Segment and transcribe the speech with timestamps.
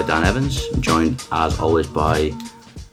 [0.00, 0.66] boy Dan Evans.
[0.72, 2.32] I'm joined, as always, by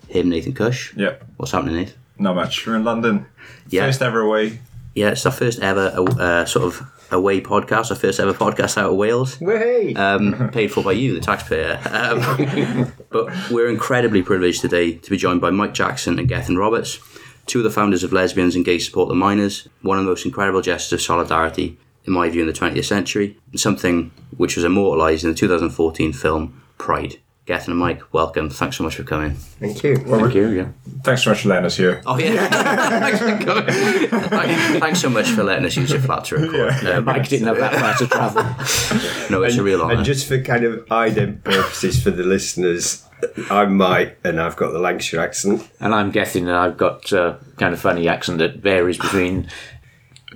[0.10, 0.94] him, Nathan Cush.
[0.96, 1.24] Yep.
[1.38, 1.98] What's happening, Nathan?
[2.20, 2.66] Not much.
[2.66, 3.26] We're in London.
[3.70, 3.86] Yeah.
[3.86, 4.60] First ever away.
[4.96, 8.90] Yeah, it's our first ever uh, sort of away podcast, our first ever podcast out
[8.92, 9.40] of Wales.
[9.40, 9.94] Way.
[9.94, 11.80] Um, paid for by you, the taxpayer.
[11.90, 17.00] Um, but we're incredibly privileged today to be joined by Mike Jackson and Gethin Roberts,
[17.46, 20.26] two of the founders of Lesbians and Gay Support the Miners, one of the most
[20.26, 25.24] incredible gestures of solidarity, in my view, in the 20th century, something which was immortalised
[25.24, 27.18] in the 2014 film Pride.
[27.46, 28.50] Gethin and Mike, welcome.
[28.50, 29.32] Thanks so much for coming.
[29.36, 29.96] Thank you.
[29.96, 30.50] Thank you.
[30.50, 30.68] Yeah.
[31.06, 32.02] Thanks so much for letting us here.
[32.06, 32.46] Oh yeah,
[33.00, 33.66] thanks for coming.
[33.70, 36.86] Thank- Thanks so much for letting us use your flat to record.
[36.86, 38.44] Um, Mike didn't have that far to travel.
[39.32, 39.94] no, it's a real honour.
[39.96, 43.06] And just for kind of ident purposes for the listeners,
[43.50, 45.70] I'm Mike and I've got the Lancashire accent.
[45.80, 49.50] And I'm guessing that I've got uh, kind of funny accent that varies between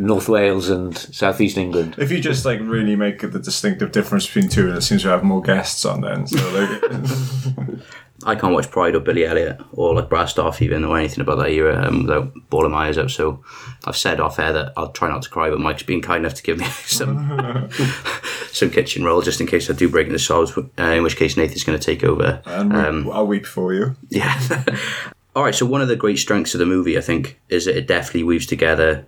[0.02, 1.96] North Wales and Southeast England.
[1.98, 5.10] If you just like really make the distinctive difference between two, and it seems to
[5.10, 6.28] have more guests on then.
[6.28, 7.80] So like,
[8.24, 11.38] I can't watch Pride or Billy Elliot or like Brassed Off even or anything about
[11.40, 13.12] that era um, without bawling my eyes out.
[13.12, 13.44] So
[13.86, 16.36] I've said off air that I'll try not to cry, but Mike's been kind enough
[16.36, 17.70] to give me some
[18.52, 20.58] some kitchen roll just in case I do break into sobs.
[20.58, 22.42] Uh, in which case Nathan's going to take over.
[22.46, 23.96] and Um, I'll weep for you.
[24.10, 24.40] Yeah.
[25.36, 25.56] All right.
[25.56, 28.24] So one of the great strengths of the movie, I think, is that it definitely
[28.24, 29.06] weaves together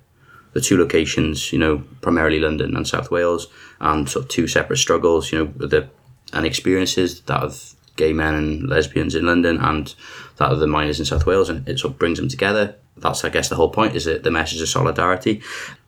[0.53, 1.51] the two locations.
[1.51, 3.47] You know, primarily London and South Wales,
[3.79, 5.31] and sort of two separate struggles.
[5.31, 5.89] You know, the
[6.33, 9.93] and experiences that of gay men and lesbians in London and
[10.37, 12.75] that of the miners in South Wales, and it sort of brings them together.
[12.97, 15.41] That's, I guess, the whole point is that the message of solidarity.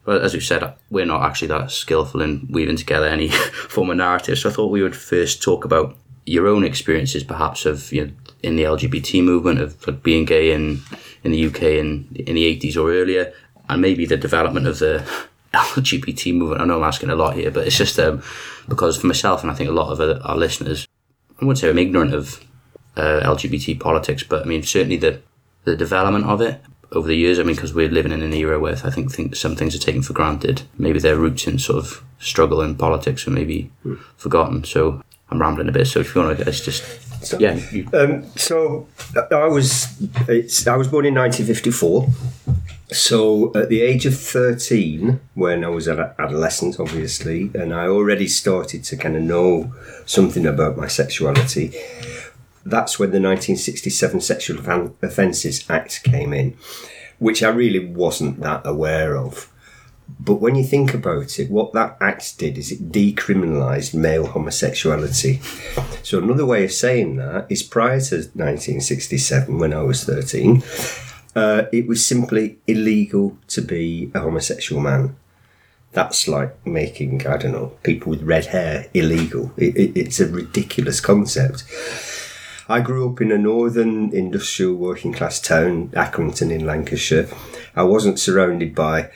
[0.03, 3.29] But as we've said, we're not actually that skillful in weaving together any
[3.69, 4.37] form of narrative.
[4.37, 8.11] So I thought we would first talk about your own experiences, perhaps of you know
[8.43, 10.81] in the LGBT movement of like, being gay in
[11.23, 13.33] in the UK in in the eighties or earlier,
[13.69, 15.03] and maybe the development of the
[15.53, 16.61] LGBT movement.
[16.61, 18.21] I know I'm asking a lot here, but it's just um,
[18.67, 20.87] because for myself and I think a lot of our listeners,
[21.41, 22.43] I wouldn't say I'm ignorant of
[22.97, 25.21] uh, LGBT politics, but I mean certainly the
[25.63, 26.61] the development of it
[26.91, 27.39] over the years.
[27.39, 29.79] I mean, because we're living in an era where I think, think some things are
[29.79, 30.63] taken for granted.
[30.77, 33.71] Maybe their roots in sort of struggle in politics are maybe
[34.17, 34.63] forgotten.
[34.63, 35.87] So I'm rambling a bit.
[35.87, 36.83] So if you want to, it's just
[37.39, 38.87] Yeah, you, Um, so
[39.31, 39.87] I was
[40.27, 42.07] it's, I was born in 1954.
[42.91, 48.27] So at the age of 13, when I was an adolescent, obviously, and I already
[48.27, 49.73] started to kind of know
[50.05, 51.73] something about my sexuality,
[52.63, 54.59] that's when the 1967 Sexual
[55.01, 56.57] Offences Act came in,
[57.17, 59.51] which I really wasn't that aware of.
[60.19, 65.41] But when you think about it, what that act did is it decriminalised male homosexuality.
[66.03, 70.61] So another way of saying that is prior to 1967, when I was 13,
[71.35, 75.15] uh, it was simply illegal to be a homosexual man.
[75.91, 79.51] That's like making, I don't know, people with red hair illegal.
[79.57, 81.63] It, it, it's a ridiculous concept.
[82.67, 87.29] I grew up in a northern industrial working class town, Accrington in Lancashire.
[87.75, 89.11] I wasn't surrounded by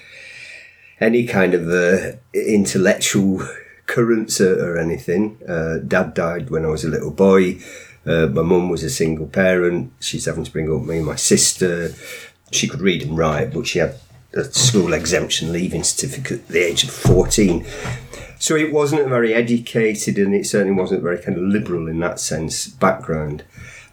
[1.01, 3.47] any kind of uh, intellectual
[3.87, 5.39] currents or, anything.
[5.47, 7.59] Uh, Dad died when I was a little boy.
[8.05, 9.91] Uh, my mum was a single parent.
[9.99, 11.93] She's having to bring up me and my sister.
[12.51, 13.95] She could read and write, but she had
[14.33, 17.65] a school exemption leaving certificate at the age of 14.
[18.39, 21.99] So it wasn't a very educated and it certainly wasn't very kind of liberal in
[21.99, 23.43] that sense background.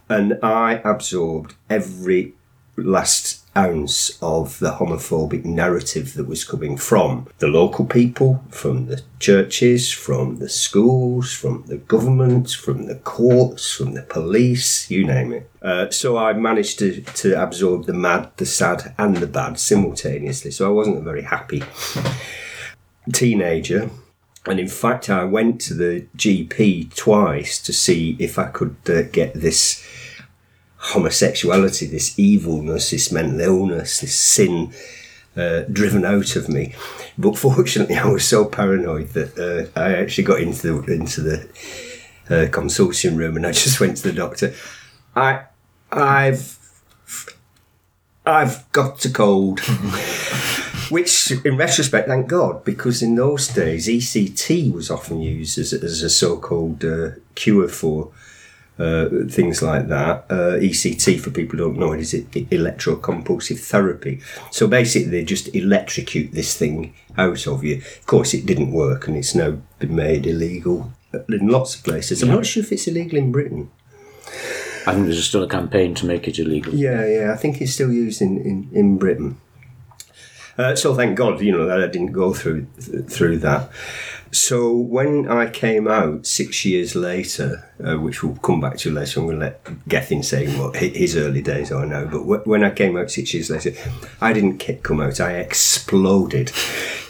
[0.08, 2.34] And I absorbed every
[2.76, 9.02] last ounce of the homophobic narrative that was coming from the local people, from the
[9.18, 15.32] churches, from the schools, from the government, from the courts, from the police, you name
[15.32, 15.50] it.
[15.62, 20.50] Uh, so I managed to, to absorb the mad, the sad, and the bad simultaneously.
[20.50, 21.62] So I wasn't a very happy
[23.12, 23.90] teenager.
[24.46, 29.02] And in fact, I went to the GP twice to see if I could uh,
[29.02, 29.84] get this
[30.92, 34.72] homosexuality, this evilness, this mental illness, this sin
[35.36, 36.74] uh, driven out of me.
[37.18, 41.48] But fortunately, I was so paranoid that uh, I actually got into the into the
[42.30, 44.54] uh, consulting room and I just went to the doctor.
[45.14, 45.44] I,
[45.90, 46.58] I've,
[48.24, 49.60] I've got a cold.
[50.88, 56.00] Which, in retrospect, thank God, because in those days ECT was often used as, as
[56.02, 58.12] a so-called uh, cure for
[58.78, 60.24] uh, things like that.
[60.28, 64.20] Uh, ECT, for people who don't know it, is e- electrocompulsive therapy.
[64.50, 67.76] So basically, they just electrocute this thing out of you.
[67.76, 70.92] Of course, it didn't work, and it's now been made illegal
[71.28, 72.22] in lots of places.
[72.22, 73.70] I'm not sure if it's illegal in Britain.
[74.86, 76.72] I think there's still a campaign to make it illegal.
[76.74, 79.40] Yeah, yeah, I think it's still used in, in, in Britain.
[80.58, 83.70] Uh, so thank God, you know, that I didn't go through th- through that.
[84.36, 89.20] So when I came out six years later, uh, which we'll come back to later,
[89.20, 92.04] I'm going to let Gethin say what his early days are now.
[92.04, 93.72] But wh- when I came out six years later,
[94.20, 95.20] I didn't come out.
[95.20, 96.52] I exploded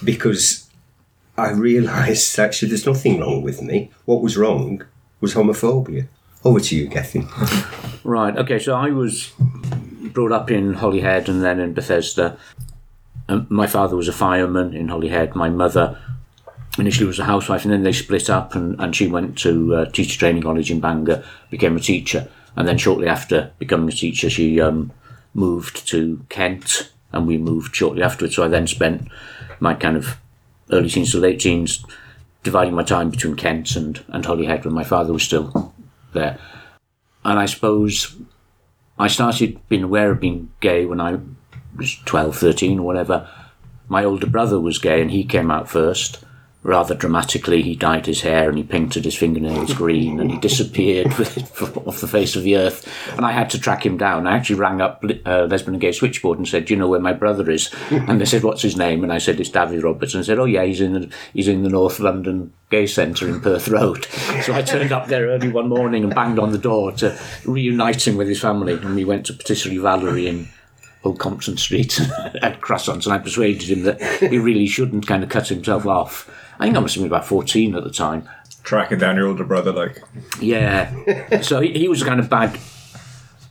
[0.05, 0.70] because
[1.37, 3.90] I realised actually there's nothing wrong with me.
[4.05, 4.84] What was wrong
[5.20, 6.06] was homophobia.
[6.44, 7.29] Over to you, Gethin.
[8.05, 8.37] Right.
[8.37, 8.61] Okay.
[8.61, 9.32] So I was
[10.12, 12.38] brought up in Holyhead and then in Bethesda.
[13.29, 15.34] Um, my father was a fireman in Holyhead.
[15.34, 16.00] My mother
[16.78, 19.84] initially was a housewife, and then they split up, and, and she went to uh,
[19.90, 24.31] teacher training college in Bangor, became a teacher, and then shortly after becoming a teacher,
[24.31, 24.93] she um,
[25.34, 28.37] moved to Kent, and we moved shortly afterwards.
[28.37, 29.08] So I then spent
[29.61, 30.17] my kind of
[30.70, 31.84] early teens to late teens
[32.43, 35.75] dividing my time between Kent and, and Holyhead when my father was still
[36.12, 36.38] there.
[37.25, 38.17] And I suppose
[38.99, 41.19] I started being aware of being gay when I
[41.76, 43.29] was 12, 13, or whatever.
[43.88, 46.25] My older brother was gay and he came out first.
[46.67, 51.07] Rather dramatically, he dyed his hair and he painted his fingernails green and he disappeared
[51.87, 52.93] off the face of the earth.
[53.17, 54.27] And I had to track him down.
[54.27, 56.99] I actually rang up uh, Lesbian and Gay Switchboard and said, "Do you know where
[56.99, 60.13] my brother is?" And they said, "What's his name?" And I said, "It's David Roberts."
[60.13, 63.29] And they said, "Oh yeah, he's in the he's in the North London Gay Centre
[63.29, 64.09] in Perth Road."
[64.43, 68.07] So I turned up there early one morning and banged on the door to reunite
[68.07, 68.75] him with his family.
[68.75, 70.49] And we went to Patisserie Valerie in
[71.05, 72.01] Old Compton Street
[72.43, 76.29] at croissants, and I persuaded him that he really shouldn't kind of cut himself off.
[76.58, 78.29] I think I must have been about 14 at the time.
[78.62, 80.03] Tracking down your older brother, like
[80.41, 81.41] Yeah.
[81.43, 82.58] so he, he was a kind of bad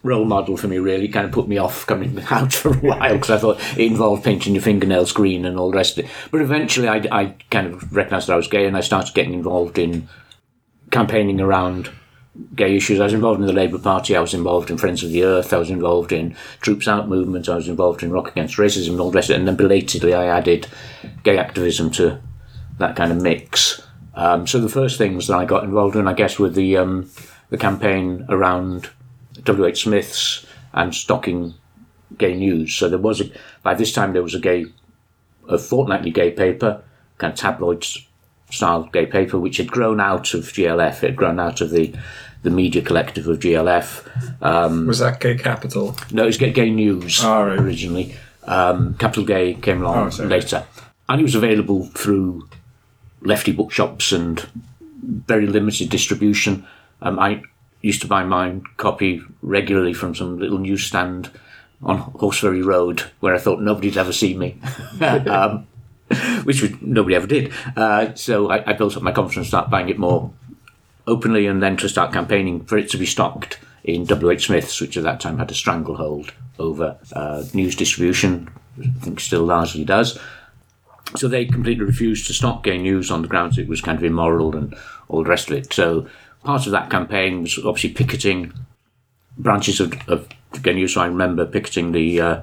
[0.04, 1.07] role model for me, really.
[1.07, 4.24] Kind of put me off coming out for a while because I thought it involved
[4.24, 6.12] painting your fingernails green and all the rest of it.
[6.31, 9.34] But eventually I, I kind of recognised that I was gay and I started getting
[9.34, 10.07] involved in
[10.92, 11.90] campaigning around
[12.54, 13.00] gay issues.
[13.00, 15.54] I was involved in the Labour Party, I was involved in Friends of the Earth,
[15.54, 19.00] I was involved in Troops Out movement, I was involved in Rock Against Racism and
[19.00, 19.40] all the rest of it.
[19.40, 20.68] And then belatedly I added
[21.24, 22.22] gay activism to
[22.77, 23.81] that kind of mix.
[24.16, 27.10] Um, so the first things that I got involved in, I guess, were the um,
[27.50, 28.89] the campaign around
[29.44, 29.66] W.
[29.66, 29.83] H.
[29.83, 31.54] Smith's and stocking
[32.18, 32.74] gay news.
[32.75, 33.25] So there was a,
[33.63, 34.66] by this time there was a gay,
[35.50, 36.81] a fortnightly gay paper,
[37.18, 37.86] kind of tabloid
[38.51, 41.04] style gay paper, which had grown out of GLF.
[41.04, 41.94] It had grown out of the
[42.44, 44.86] the media collective of GLF.
[44.88, 45.95] was that gay capital?
[46.12, 47.60] No, it was Gay, gay News Oh, right.
[47.60, 48.16] originally.
[48.44, 50.63] Um, Capital Gay came along Oh, later.
[51.10, 52.48] And it was available through
[53.25, 54.48] lefty bookshops and
[55.01, 56.66] very limited distribution.
[57.01, 57.44] Um, I
[57.81, 61.30] used to buy my copy regularly from some little newsstand
[61.83, 64.60] on Horseferry Road where I thought nobody'd ever see me.
[65.01, 65.68] um,
[66.44, 67.51] which would, nobody ever did.
[67.75, 70.31] Uh, so I, I built up my confidence, started buying it more
[71.07, 74.98] openly, and then to start campaigning for it to be stocked in WH Smith's, which
[74.98, 78.50] at that time had a stranglehold over uh, news distribution.
[78.80, 80.19] I think still largely does.
[81.16, 84.04] So they completely refused to stock gay news on the grounds it was kind of
[84.04, 84.76] immoral and
[85.07, 85.74] all the rest of it.
[85.74, 86.07] So
[86.44, 88.54] part of that campaign was obviously picketing
[89.38, 90.28] branches of, of
[90.62, 90.94] gay news.
[90.94, 92.42] So I remember picketing the uh,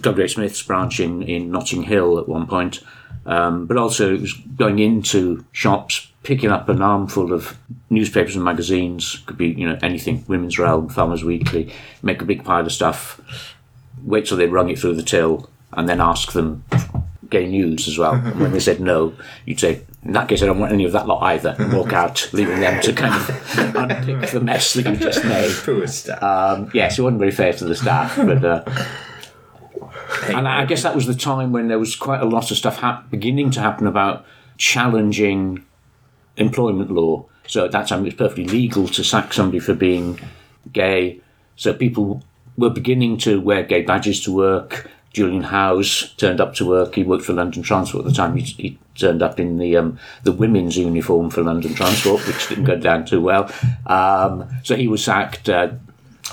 [0.00, 0.24] W.
[0.24, 0.34] H.
[0.34, 2.80] Smith's branch in, in Notting Hill at one point.
[3.24, 7.56] Um, but also it was going into shops, picking up an armful of
[7.88, 12.44] newspapers and magazines, could be, you know, anything, Women's Realm, Farmers Weekly, make a big
[12.44, 13.20] pile of stuff,
[14.02, 16.64] wait till they rung it through the till, and then ask them
[17.32, 18.14] gay news as well.
[18.14, 20.92] And when they said no, you'd say, in that case, I don't want any of
[20.92, 24.86] that lot either, and walk out, leaving them to kind of unpick the mess that
[24.86, 25.50] you just made.
[25.64, 26.22] Poor staff.
[26.22, 28.44] Um, yes, it wasn't very fair to the staff, but.
[28.44, 28.64] Uh,
[30.28, 32.78] and I guess that was the time when there was quite a lot of stuff
[32.78, 34.24] hap- beginning to happen about
[34.56, 35.64] challenging
[36.36, 37.26] employment law.
[37.46, 40.20] So at that time, it was perfectly legal to sack somebody for being
[40.72, 41.20] gay.
[41.56, 42.22] So people
[42.56, 44.90] were beginning to wear gay badges to work.
[45.12, 46.94] Julian Hows turned up to work.
[46.94, 48.36] He worked for London Transport at the time.
[48.36, 52.64] He, he turned up in the um, the women's uniform for London Transport, which didn't
[52.64, 53.50] go down too well.
[53.86, 55.48] Um, so he was sacked.
[55.48, 55.72] Uh,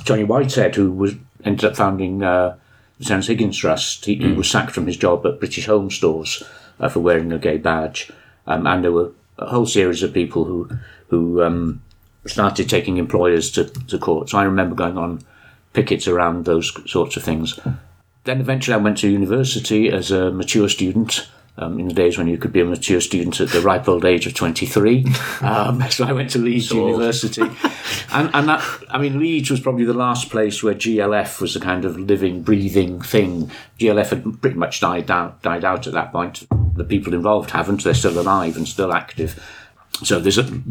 [0.06, 2.56] Tony Whitehead, who was ended up founding uh,
[3.00, 6.44] the Terence Higgins Trust, he, he was sacked from his job at British Home Stores
[6.80, 8.12] uh, for wearing a gay badge,
[8.48, 10.70] um, and there were a whole series of people who
[11.10, 11.82] who um,
[12.26, 14.30] started taking employers to, to court.
[14.30, 15.22] So I remember going on
[15.74, 17.60] pickets around those sorts of things.
[18.30, 21.28] Then eventually I went to university as a mature student.
[21.58, 24.06] Um, in the days when you could be a mature student at the ripe old
[24.06, 25.04] age of 23.
[25.42, 27.42] Um, so I went to Leeds University.
[28.14, 31.60] and, and that, I mean, Leeds was probably the last place where GLF was a
[31.60, 33.52] kind of living, breathing thing.
[33.80, 36.48] GLF had pretty much died out, died out at that point.
[36.76, 37.84] The people involved haven't.
[37.84, 39.44] They're still alive and still active.
[40.04, 40.62] So there's a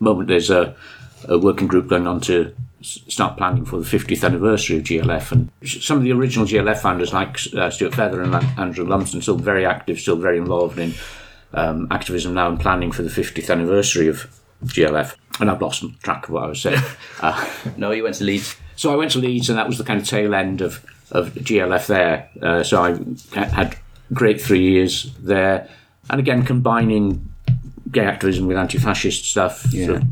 [0.00, 0.74] moment, there's a,
[1.28, 2.54] a working group going on to
[2.84, 5.32] start planning for the 50th anniversary of GLF.
[5.32, 9.36] And some of the original GLF founders, like uh, Stuart Feather and Andrew Lumsden, still
[9.36, 10.94] very active, still very involved in
[11.54, 14.28] um, activism now and planning for the 50th anniversary of
[14.64, 15.14] GLF.
[15.40, 16.80] And I've lost track of what I was saying.
[17.20, 18.56] uh, No, you went to Leeds.
[18.76, 21.30] so I went to Leeds, and that was the kind of tail end of, of
[21.34, 22.28] GLF there.
[22.40, 22.98] Uh, so I
[23.50, 23.76] had
[24.12, 25.68] great three years there.
[26.10, 27.33] And again, combining
[27.90, 29.60] gay activism with anti fascist stuff.
[29.86, 30.04] Sort of-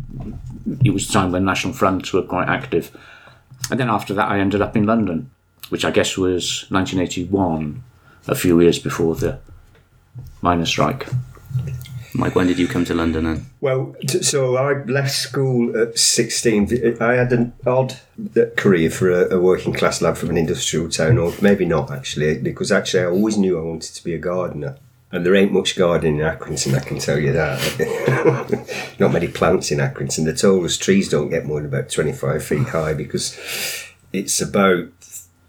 [0.84, 2.90] it was the time when National Fronts were quite active.
[3.70, 5.30] And then after that, I ended up in London,
[5.70, 7.82] which I guess was 1981,
[8.28, 9.38] a few years before the
[10.40, 11.06] miners' strike.
[12.14, 13.46] Mike, when did you come to London then?
[13.60, 16.98] Well, t- so I left school at 16.
[17.00, 17.94] I had an odd
[18.36, 21.90] uh, career for a, a working class lad from an industrial town, or maybe not
[21.90, 24.76] actually, because actually I always knew I wanted to be a gardener.
[25.12, 28.96] And there ain't much gardening in Accrington, I can tell you that.
[28.98, 30.24] not many plants in Accrington.
[30.24, 33.38] The tallest trees don't get more than about 25 feet high because
[34.12, 34.88] it's about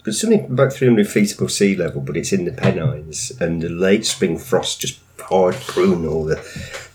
[0.05, 3.70] it's only about 300 feet above sea level, but it's in the Pennines, and the
[3.70, 6.36] late spring frost just hard prune all the,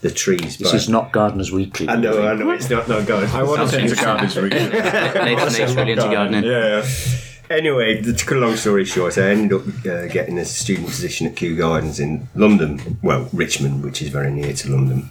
[0.03, 0.59] the trees.
[0.59, 1.89] This is not Gardeners Weekly.
[1.89, 3.31] I know, I know, it's not no good.
[3.31, 4.73] I want to into garbage weekend.
[4.73, 6.45] Nathan Nate's really into gardening.
[6.45, 7.19] Yeah, yeah.
[7.51, 11.27] Anyway, to cut a long story short, I ended up uh, getting a student position
[11.27, 15.11] at Kew Gardens in London, well, Richmond, which is very near to London.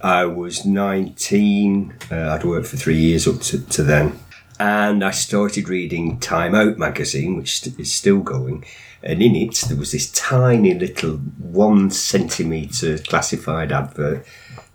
[0.00, 4.18] I was 19, uh, I'd worked for three years up to, to then,
[4.58, 8.64] and I started reading Time Out magazine, which st- is still going.
[9.04, 14.26] And in it, there was this tiny little one centimetre classified advert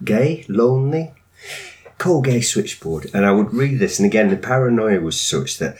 [0.06, 1.12] gay, lonely,
[1.98, 3.12] call gay switchboard.
[3.14, 5.76] And I would read this, and again, the paranoia was such that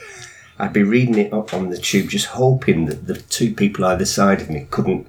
[0.58, 4.04] I'd be reading it up on the tube, just hoping that the two people either
[4.04, 5.06] side of me couldn't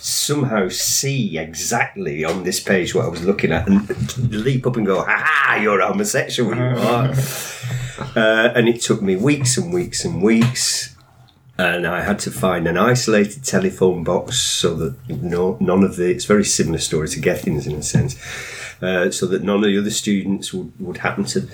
[0.00, 4.86] somehow see exactly on this page what I was looking at and leap up and
[4.86, 7.12] go, ha ha, you're a homosexual, you are.
[8.16, 10.96] uh, and it took me weeks and weeks and weeks.
[11.58, 16.10] And I had to find an isolated telephone box so that no, none of the,
[16.10, 18.16] it's very similar story to Gethin's in a sense,
[18.80, 21.46] uh, so that none of the other students would, would happen to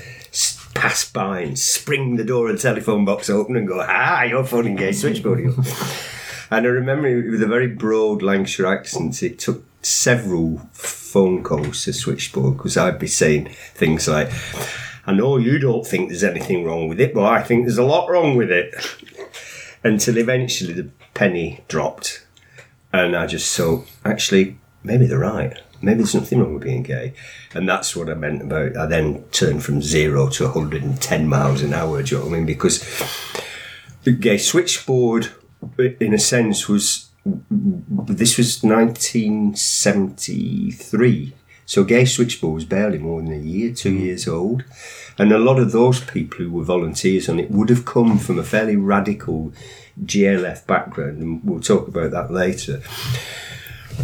[0.76, 4.44] pass by and spring the door of the telephone box open and go, ah, your
[4.44, 5.40] phone engaged switchboard.
[6.50, 11.92] and I remember with a very broad Lancashire accent, it took several phone calls to
[11.92, 14.30] switchboard because I'd be saying things like,
[15.06, 17.84] I know you don't think there's anything wrong with it, but I think there's a
[17.84, 18.74] lot wrong with it.
[19.84, 22.26] Until eventually the penny dropped.
[22.92, 25.60] And I just thought, actually, maybe they're right.
[25.86, 27.12] Maybe there's nothing wrong with being gay.
[27.54, 28.76] And that's what I meant about.
[28.76, 32.36] I then turned from zero to 110 miles an hour, do you know what I
[32.36, 32.46] mean?
[32.46, 32.84] Because
[34.04, 35.28] the gay switchboard,
[35.78, 37.04] in a sense, was.
[37.50, 41.34] This was 1973.
[41.68, 44.00] So Gay Switchboard was barely more than a year, two mm.
[44.00, 44.62] years old.
[45.18, 48.38] And a lot of those people who were volunteers on it would have come from
[48.38, 49.52] a fairly radical
[50.04, 52.82] GLF background, and we'll talk about that later.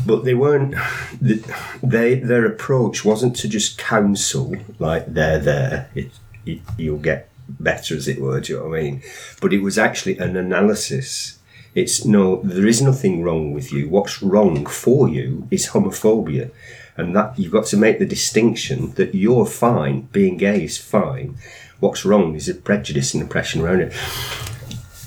[0.07, 0.75] But they weren't.
[1.21, 5.91] They their approach wasn't to just counsel like they're there.
[5.95, 6.11] It,
[6.47, 8.41] it, you'll get better, as it were.
[8.41, 9.03] Do you know what I mean?
[9.41, 11.39] But it was actually an analysis.
[11.75, 13.89] It's no, there is nothing wrong with you.
[13.89, 16.51] What's wrong for you is homophobia,
[16.97, 20.03] and that you've got to make the distinction that you're fine.
[20.13, 21.37] Being gay is fine.
[21.81, 23.95] What's wrong is the prejudice and oppression around it.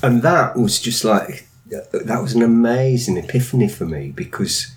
[0.02, 4.72] And that was just like that was an amazing epiphany for me because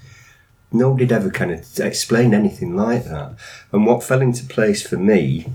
[0.72, 3.36] nobody had ever kind of explained anything like that.
[3.72, 5.48] And what fell into place for me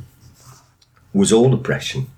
[1.12, 2.08] was all oppression.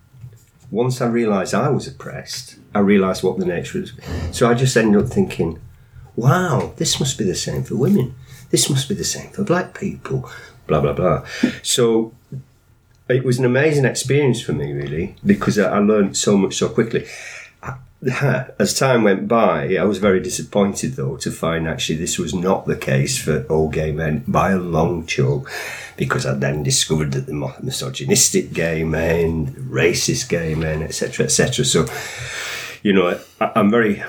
[0.70, 3.92] Once I realised I was oppressed, I realised what the nature was.
[4.32, 5.60] So I just ended up thinking,
[6.16, 8.14] wow, this must be the same for women.
[8.50, 10.28] This must be the same for black people.
[10.66, 11.24] Blah, blah, blah.
[11.62, 12.12] So
[13.08, 16.68] it was an amazing experience for me, really, because I I learned so much so
[16.68, 17.06] quickly.
[18.58, 22.66] As time went by, I was very disappointed, though, to find actually this was not
[22.66, 25.50] the case for all gay men by a long chalk,
[25.96, 31.64] because I then discovered that the misogynistic gay men, racist gay men, etc., etc.
[31.64, 31.86] So,
[32.82, 34.04] you know, I, I'm very,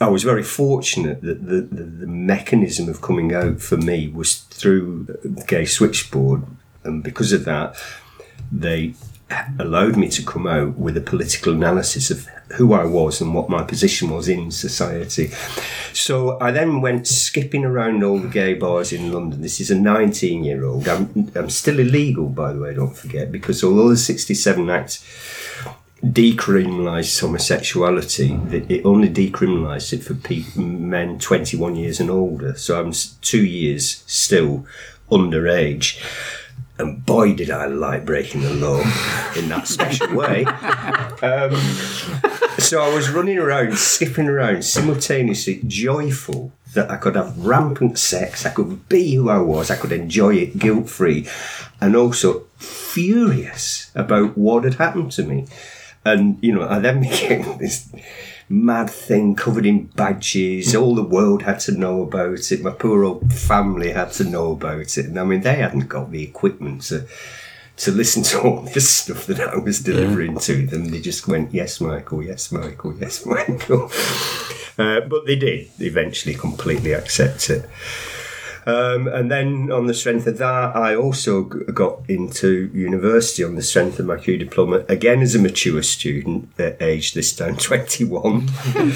[0.00, 4.38] I was very fortunate that the, the, the mechanism of coming out for me was
[4.38, 6.42] through the gay switchboard,
[6.82, 7.76] and because of that,
[8.50, 8.94] they
[9.58, 12.26] allowed me to come out with a political analysis of
[12.56, 15.28] who I was and what my position was in society.
[15.92, 19.40] So I then went skipping around all the gay bars in London.
[19.40, 20.86] This is a 19 year old.
[20.88, 25.02] I'm, I'm still illegal, by the way, don't forget, because although the 67 Act
[26.04, 28.38] decriminalised homosexuality,
[28.68, 32.54] it only decriminalised it for men 21 years and older.
[32.56, 34.66] So I'm two years still
[35.10, 35.98] underage.
[36.78, 38.80] And boy, did I like breaking the law
[39.36, 40.44] in that special way.
[40.44, 41.54] Um,
[42.58, 48.44] so I was running around, skipping around, simultaneously joyful that I could have rampant sex,
[48.44, 51.28] I could be who I was, I could enjoy it guilt free,
[51.80, 55.46] and also furious about what had happened to me.
[56.04, 57.90] And, you know, I then became this
[58.48, 60.74] mad thing covered in badges.
[60.74, 62.62] All the world had to know about it.
[62.62, 65.06] My poor old family had to know about it.
[65.06, 67.06] And I mean, they hadn't got the equipment to
[67.76, 70.86] to listen to all this stuff that I was delivering to them.
[70.86, 72.22] They just went, "Yes, Michael.
[72.22, 72.94] Yes, Michael.
[72.98, 73.90] Yes, Michael."
[74.76, 77.68] Uh, but they did eventually completely accept it.
[78.66, 83.62] Um, and then on the strength of that, I also got into university on the
[83.62, 88.48] strength of my Kew diploma, again as a mature student, at age this time 21.
[88.76, 88.90] uh,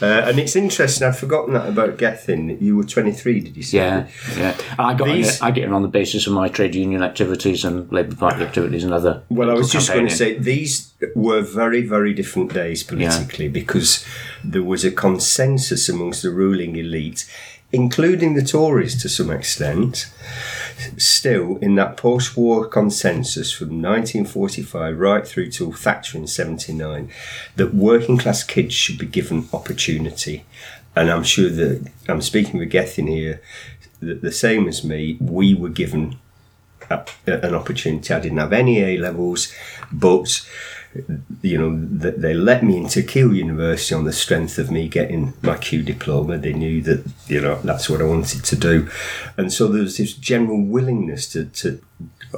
[0.00, 2.58] and it's interesting, I've forgotten that about Gethin.
[2.60, 3.78] You were 23, did you say?
[3.78, 4.56] Yeah, yeah.
[4.78, 7.64] I got These- in, I get in on the basis of my trade union activities
[7.64, 9.22] and Labour Party activities and other.
[9.28, 14.04] Well, I was just going to say these were very, very different days politically because
[14.44, 17.30] there was a consensus amongst the ruling elite,
[17.72, 20.10] including the Tories to some extent,
[20.96, 27.10] still in that post war consensus from 1945 right through to Thatcher in 79
[27.56, 30.44] that working class kids should be given opportunity.
[30.96, 33.40] And I'm sure that I'm speaking with Gethin here,
[34.00, 36.16] that the same as me, we were given
[36.90, 38.12] a- an opportunity.
[38.12, 39.52] I didn't have any A levels,
[39.92, 40.40] but
[41.42, 45.34] you know th- they let me into Keele University on the strength of me getting
[45.42, 46.38] my Kew diploma.
[46.38, 48.88] They knew that you know that's what I wanted to do,
[49.36, 51.46] and so there was this general willingness to.
[51.46, 51.80] to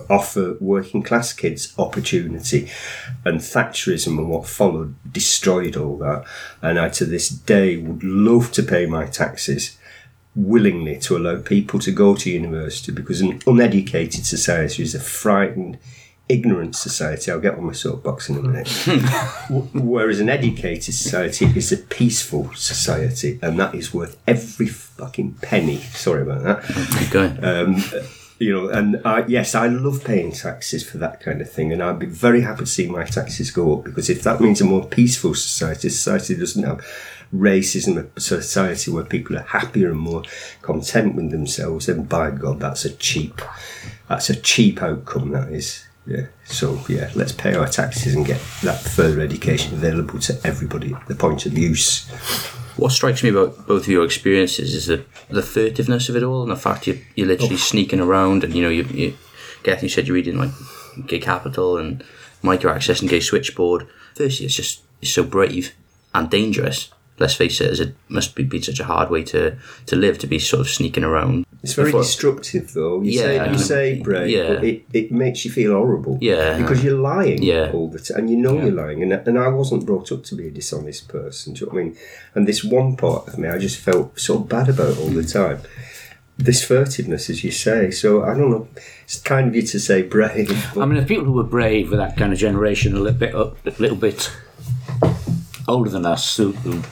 [0.09, 2.71] offer working class kids opportunity
[3.27, 6.25] and Thatcherism and what followed destroyed all that
[6.63, 9.77] and I to this day would love to pay my taxes
[10.35, 15.79] willingly to allow people to go to university because an uneducated society is a frightened,
[16.29, 17.31] ignorant society.
[17.31, 18.69] I'll get on my soapbox in a minute.
[19.75, 25.79] Whereas an educated society is a peaceful society, and that is worth every fucking penny.
[25.79, 27.11] Sorry about that.
[27.43, 27.83] Um,
[28.39, 31.83] you know, and I, yes, I love paying taxes for that kind of thing, and
[31.83, 34.65] I'd be very happy to see my taxes go up because if that means a
[34.65, 36.85] more peaceful society, a society that doesn't have
[37.33, 40.23] racism, a society where people are happier and more
[40.61, 43.41] content with themselves, then by God, that's a cheap,
[44.09, 45.31] that's a cheap outcome.
[45.31, 46.27] That is, yeah.
[46.45, 51.07] So yeah, let's pay our taxes and get that further education available to everybody at
[51.07, 52.09] the point of use.
[52.77, 56.43] What strikes me about both of your experiences is the the furtiveness of it all,
[56.43, 57.59] and the fact you you're literally oh.
[57.59, 59.17] sneaking around, and you know you you
[59.63, 60.51] Gethin, you said you're reading like
[61.07, 62.03] Gay Capital and
[62.43, 63.87] Micro Access and Gay Switchboard.
[64.15, 65.75] Firstly, it's just it's so brave
[66.15, 66.91] and dangerous.
[67.23, 69.57] Let's face it, as it must be, be such a hard way to,
[69.87, 71.47] to live to be sort of sneaking around.
[71.63, 73.01] It's very Before- destructive, though.
[73.03, 73.57] You Yeah, say I you know.
[73.73, 74.49] say brave, Yeah.
[74.55, 76.19] but it, it makes you feel horrible.
[76.21, 76.59] Yeah.
[76.59, 77.71] because you're lying Yeah.
[77.73, 79.03] all the time, and you know you're lying.
[79.05, 81.55] And and I wasn't brought up to be a dishonest person.
[81.55, 81.97] Do you know what I mean?
[82.35, 85.59] And this one part of me, I just felt so bad about all the time.
[86.39, 87.91] This furtiveness, as you say.
[87.93, 88.67] So I don't know.
[89.05, 90.51] It's kind of you to say brave.
[90.77, 93.35] I mean, the people who were brave were that kind of generation, a little bit,
[93.35, 94.33] a little bit
[95.69, 96.83] older than us, who, who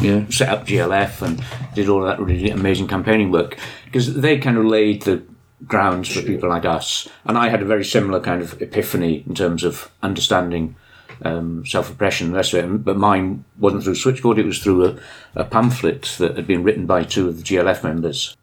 [0.00, 1.42] you know, set up GLF and
[1.74, 5.22] did all that really amazing campaigning work, because they kind of laid the
[5.66, 7.08] grounds for people like us.
[7.24, 10.76] And I had a very similar kind of epiphany in terms of understanding
[11.22, 12.84] um, self-oppression and it.
[12.84, 14.98] But mine wasn't through Switchboard; it was through a,
[15.34, 18.36] a pamphlet that had been written by two of the GLF members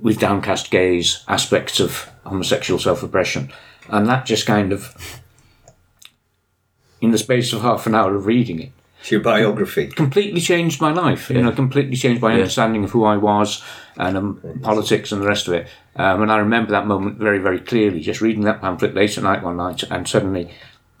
[0.00, 3.52] with downcast gays aspects of homosexual self-oppression
[3.88, 5.20] and that just kind of
[7.00, 9.86] in the space of half an hour of reading it it's your biography.
[9.88, 13.62] completely changed my life you know completely changed my understanding of who i was
[13.96, 17.38] and um, politics and the rest of it um, and i remember that moment very
[17.38, 20.50] very clearly just reading that pamphlet late at night one night and suddenly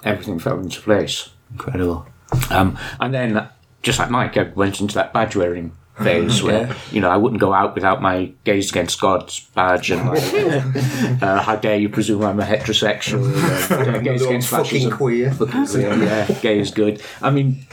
[0.04, 2.06] everything fell into place Incredible.
[2.50, 3.48] um, and then,
[3.82, 7.40] just like Mike, I went into that badge wearing phase where, you know, I wouldn't
[7.40, 10.22] go out without my Gays Against God's badge and like,
[11.22, 13.24] uh, how dare you presume I'm a heterosexual,
[13.70, 14.96] uh, Gays Against fucking Fascism.
[14.96, 15.34] queer.
[15.40, 15.96] Yeah,
[16.28, 17.02] yeah, gay is good.
[17.20, 17.66] I mean,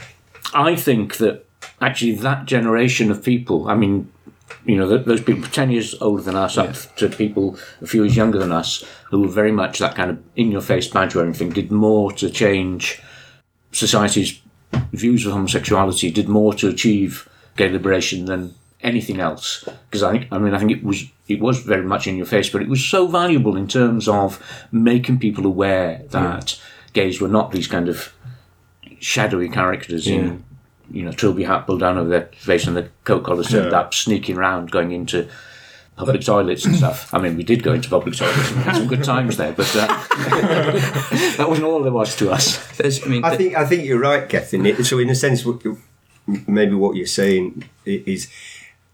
[0.54, 1.44] I think that
[1.80, 4.12] actually that generation of people, I mean,
[4.64, 8.16] you know, those people 10 years older than us, up to people a few years
[8.16, 11.34] younger than us, who were very much that kind of in your face badge wearing
[11.34, 13.00] thing, did more to change
[13.72, 14.40] society's
[14.92, 19.64] views of homosexuality, did more to achieve gay liberation than anything else.
[19.90, 22.26] Because I think, I mean, I think it was it was very much in your
[22.26, 26.58] face, but it was so valuable in terms of making people aware that
[26.94, 28.12] gays were not these kind of
[29.00, 30.44] shadowy characters in,
[30.90, 33.78] you know, trilby hat pulled down over their face and the coat collar turned Yeah.
[33.80, 35.28] up, sneaking around, going into
[35.96, 37.12] public toilets and stuff.
[37.12, 39.66] I mean, we did go into public toilets and had some good times there, but
[39.74, 39.86] uh,
[41.36, 42.58] that wasn't all there was to us.
[42.76, 44.64] There's, I mean, I think I think you're right, Gethin.
[44.66, 45.78] It- So in a sense, what you-
[46.46, 48.28] maybe what you're saying i- is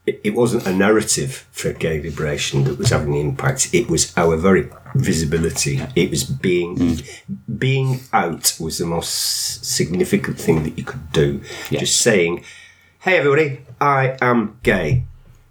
[0.06, 3.70] it it wasn't a narrative for gay liberation that was having an impact.
[3.72, 5.80] It was our very visibility.
[5.96, 7.58] It was being mm.
[7.58, 11.40] being out was the most significant thing that you could do.
[11.70, 11.80] Yeah.
[11.80, 12.44] Just saying,
[13.00, 15.04] "Hey, everybody, I am gay.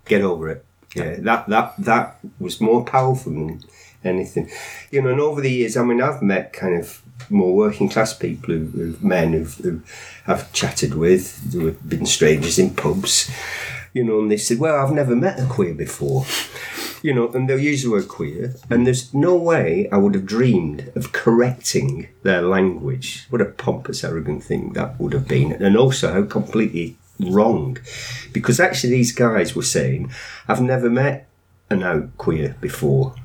[0.05, 3.63] Get over it." Yeah, that that that was more powerful than
[4.03, 4.49] anything.
[4.91, 8.13] You know, and over the years, I mean, I've met kind of more working class
[8.13, 9.81] people who, who men who've, who
[10.27, 13.31] I've chatted with, who have been strangers in pubs,
[13.93, 16.25] you know, and they said, Well, I've never met a queer before.
[17.01, 20.25] You know, and they'll use the word queer, and there's no way I would have
[20.25, 23.25] dreamed of correcting their language.
[23.29, 27.77] What a pompous, arrogant thing that would have been, and also how completely wrong.
[28.32, 30.12] Because actually, these guys were saying,
[30.47, 31.27] I've never met
[31.69, 33.15] an out queer before.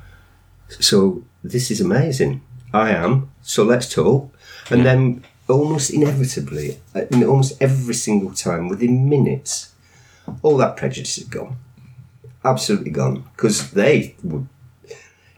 [0.68, 2.42] So this is amazing.
[2.74, 3.31] I am.
[3.42, 4.35] So let's talk.
[4.70, 9.72] And then almost inevitably, uh, almost every single time, within minutes,
[10.42, 11.56] all that prejudice is gone.
[12.44, 13.24] Absolutely gone.
[13.36, 14.42] Because they were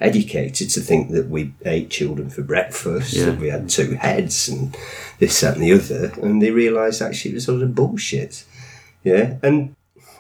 [0.01, 3.27] educated to think that we ate children for breakfast, Yeah.
[3.27, 4.75] that we had two heads, and
[5.19, 6.13] this, that, and the other.
[6.23, 8.45] And they realised actually it was all a bullshit.
[9.05, 9.37] Yeah.
[9.43, 9.75] And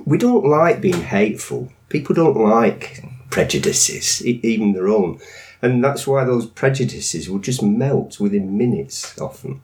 [0.05, 1.73] we don't like being hateful.
[1.89, 5.19] People don't like prejudices, even their own.
[5.63, 9.61] And that's why those prejudices will just melt within minutes often.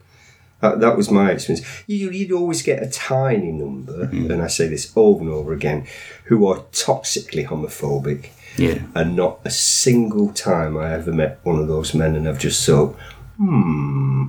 [0.61, 1.65] That, that was my experience.
[1.85, 5.85] You, you'd always get a tiny number, and I say this over and over again,
[6.25, 8.29] who are toxically homophobic.
[8.57, 8.79] yeah.
[8.95, 12.65] And not a single time I ever met one of those men, and I've just
[12.65, 12.97] thought,
[13.37, 14.27] hmm,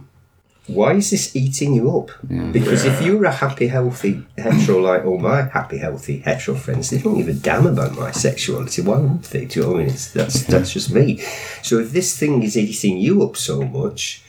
[0.66, 2.10] why is this eating you up?
[2.52, 6.98] Because if you're a happy, healthy hetero like all my happy, healthy hetero friends, they
[6.98, 8.82] don't give a damn about my sexuality.
[8.82, 9.46] Why would they?
[9.46, 9.94] Do you know what I mean?
[9.94, 11.22] It's, that's, that's just me.
[11.62, 14.22] So if this thing is eating you up so much,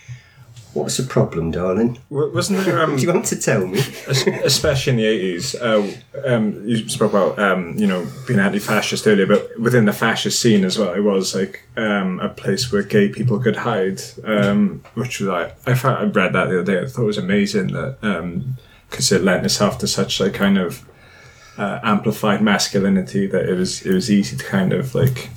[0.80, 1.98] what's the problem, darling?
[2.10, 3.80] Wa- Wasn't there, um, Do you want to tell me?
[4.44, 5.92] especially in the eighties, uh,
[6.26, 10.64] um, you spoke about um, you know being anti-fascist earlier, but within the fascist scene
[10.66, 15.20] as well, it was like um, a place where gay people could hide, um, which
[15.20, 16.82] was like I found I read that the other day.
[16.82, 17.98] I thought it was amazing that
[18.90, 20.84] because it lent itself to such like kind of
[21.58, 25.30] uh, amplified masculinity that it was it was easy to kind of like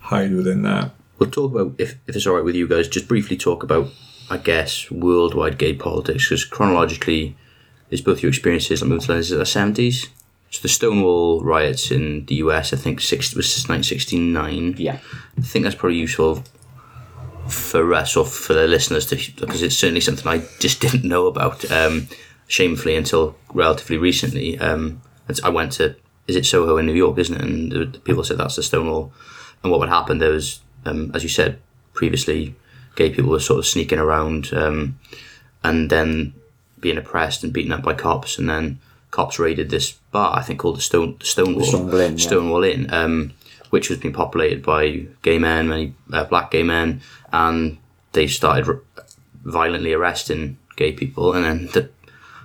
[0.00, 0.90] hide within that.
[1.18, 3.88] We'll talk about, if, if it's all right with you guys, just briefly talk about,
[4.30, 7.36] I guess, worldwide gay politics, because chronologically,
[7.90, 10.08] it's both your experiences, like moving to the 70s?
[10.50, 14.76] So the Stonewall riots in the US, I think, six, was 1969.
[14.78, 14.98] Yeah.
[15.36, 16.44] I think that's probably useful
[17.48, 21.26] for us or for the listeners to because it's certainly something I just didn't know
[21.26, 21.70] about.
[21.70, 22.08] Um,
[22.46, 25.02] shamefully, until relatively recently, um,
[25.42, 27.42] I went to is it Soho in New York, isn't it?
[27.42, 29.12] And people said that's the Stonewall.
[29.62, 31.58] And what would happen there was, um, as you said
[31.92, 32.54] previously,
[32.94, 34.98] gay people were sort of sneaking around um,
[35.62, 36.34] and then
[36.80, 38.78] being oppressed and beaten up by cops, and then
[39.10, 42.94] cops raided this bar I think called the Stone the Stonewall Stonewall Inn, yeah.
[42.94, 43.32] Inn, um,
[43.70, 47.00] which was being populated by gay men, many uh, black gay men,
[47.32, 47.78] and
[48.12, 48.80] they started r-
[49.44, 51.90] violently arresting gay people, and then the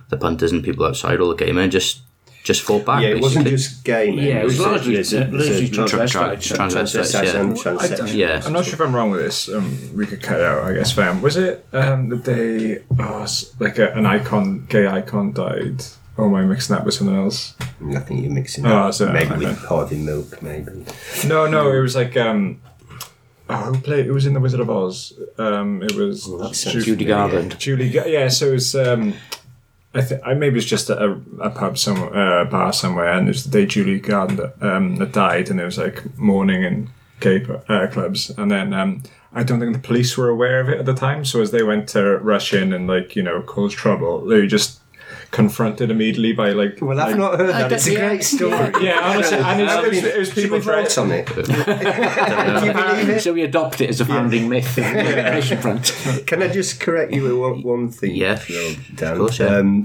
[0.08, 2.00] the punters and people outside, all the gay men, just
[2.42, 3.02] just fought back.
[3.02, 3.56] Yeah, it wasn't basically.
[3.72, 4.24] just gay men.
[4.24, 6.56] Yeah, it was largely- there's a- there's largely transvestites.
[6.56, 7.30] Transvestites, transvestites yeah.
[7.30, 8.14] I don't- transsexuals.
[8.14, 8.42] Yeah.
[8.46, 9.48] I'm not sure if I'm wrong with this.
[9.48, 10.92] Um, we could cut it out, I guess.
[10.92, 15.82] Fam, was it um, the day oh, s- like a, an icon, gay icon died?
[16.16, 17.54] Or am I mixing that with something else?
[17.94, 18.94] I think you're mixing Oh, up.
[18.94, 19.44] so- maybe okay.
[19.46, 20.84] with Harvey Milk, maybe.
[21.26, 22.60] No, no, it was like um,
[23.48, 24.06] oh, who played?
[24.06, 25.12] It was in the Wizard of Oz.
[25.38, 27.28] Um, it was that sounds Ju- Judy familiar.
[27.28, 27.58] Garland.
[27.58, 27.90] Julie.
[27.90, 28.74] Ga- Yeah, so it was.
[28.74, 29.14] Um,
[29.92, 33.32] I think I maybe it's just a, a pub somewhere, uh, bar somewhere, and it
[33.32, 37.88] was the day Julie Garland um, died, and it was like mourning in gay uh,
[37.88, 40.94] clubs, and then um, I don't think the police were aware of it at the
[40.94, 41.24] time.
[41.24, 44.80] So as they went to rush in and like you know cause trouble, they just
[45.30, 46.78] confronted immediately by like.
[46.80, 47.60] Well, I've like- not heard that.
[47.68, 48.72] don't- It's a great story.
[48.84, 51.26] Yeah, honestly, and it was, it was, it was people we vote on it?
[51.26, 53.22] Do you believe it?
[53.22, 55.94] So we adopt it as a founding myth in Front.
[56.26, 58.14] Can I just correct you with one, one thing?
[58.14, 59.12] Yeah, if Dan?
[59.12, 59.56] of course, yeah.
[59.58, 59.84] um,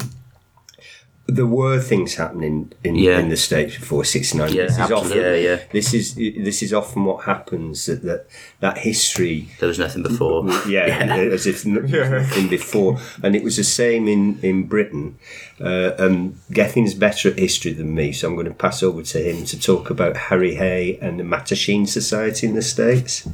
[1.27, 3.17] there were things happening in, Yeah.
[3.19, 4.53] in the states before 69.
[4.53, 5.59] Yeah, this is often, Yeah, yeah.
[5.71, 8.27] This is this is often what happens that that,
[8.59, 10.45] that history There was nothing before.
[10.67, 10.85] yeah,
[11.33, 12.99] as if nothing before.
[13.23, 15.17] And it was the same in in Britain.
[15.59, 19.17] Uh, um, Gethin's better at history than me, so I'm going to pass over to
[19.19, 23.27] him to talk about Harry Hay and the Mattachine Society in the States.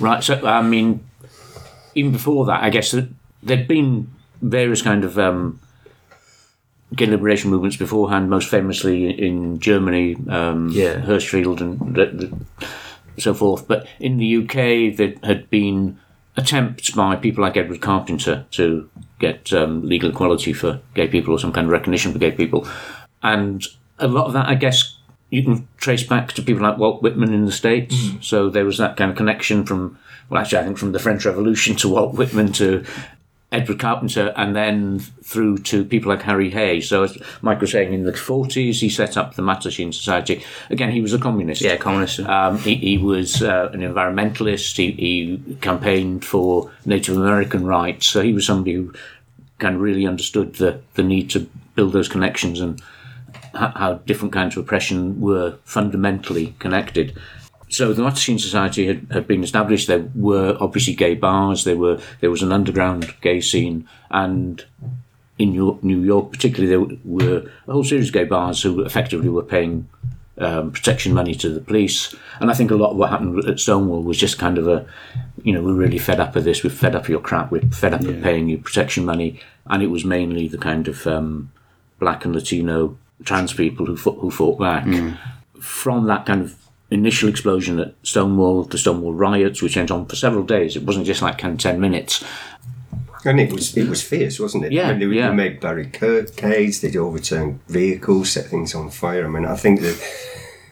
[0.00, 0.22] Right.
[0.24, 1.04] So I mean,
[1.94, 2.94] even before that, I guess
[3.42, 5.60] there'd been various kind of um,
[6.94, 11.00] gay liberation movements beforehand, most famously in Germany, um, Yeah.
[11.00, 13.66] Hirschfeld and the, the, so forth.
[13.66, 15.98] But in the UK, there had been
[16.36, 21.38] attempts by people like Edward Carpenter to get um, legal equality for gay people or
[21.38, 22.66] some kind of recognition for gay people.
[23.22, 23.64] And
[23.98, 24.96] a lot of that, I guess,
[25.30, 27.96] you can trace back to people like Walt Whitman in the States.
[28.20, 31.24] So there was that kind of connection from, well, actually, I think from the French
[31.24, 32.84] Revolution to Walt Whitman to
[33.54, 36.80] Edward Carpenter, and then through to people like Harry Hay.
[36.80, 40.44] So, as Mike was saying, in the 40s, he set up the Mattachine Society.
[40.70, 41.62] Again, he was a communist.
[41.62, 42.20] Yeah, communist.
[42.20, 44.76] Um, he, he was uh, an environmentalist.
[44.76, 48.06] He, he campaigned for Native American rights.
[48.06, 48.92] So he was somebody who
[49.58, 52.82] kind of really understood the, the need to build those connections and
[53.54, 57.16] how different kinds of oppression were fundamentally connected.
[57.74, 59.88] So the Mattachine Society had, had been established.
[59.88, 61.64] There were obviously gay bars.
[61.64, 64.64] There were there was an underground gay scene, and
[65.40, 68.82] in New York, New York particularly, there were a whole series of gay bars who
[68.84, 69.88] effectively were paying
[70.38, 72.14] um, protection money to the police.
[72.38, 74.86] And I think a lot of what happened at Stonewall was just kind of a,
[75.42, 76.62] you know, we're really fed up of this.
[76.62, 77.50] We're fed up of your crap.
[77.50, 79.40] We're fed up of paying you protection money.
[79.66, 81.50] And it was mainly the kind of um,
[81.98, 84.84] black and Latino trans people who fought, who fought back.
[85.58, 86.56] From that kind of
[86.90, 91.06] initial explosion at Stonewall, the Stonewall riots, which went on for several days, it wasn't
[91.06, 92.24] just like kind of 10 minutes.
[93.24, 94.72] And it was it was fierce, wasn't it?
[94.72, 95.30] Yeah, I mean, they, yeah.
[95.30, 99.24] they made barricades, they'd overturn vehicles, set things on fire.
[99.24, 99.98] I mean, I think that,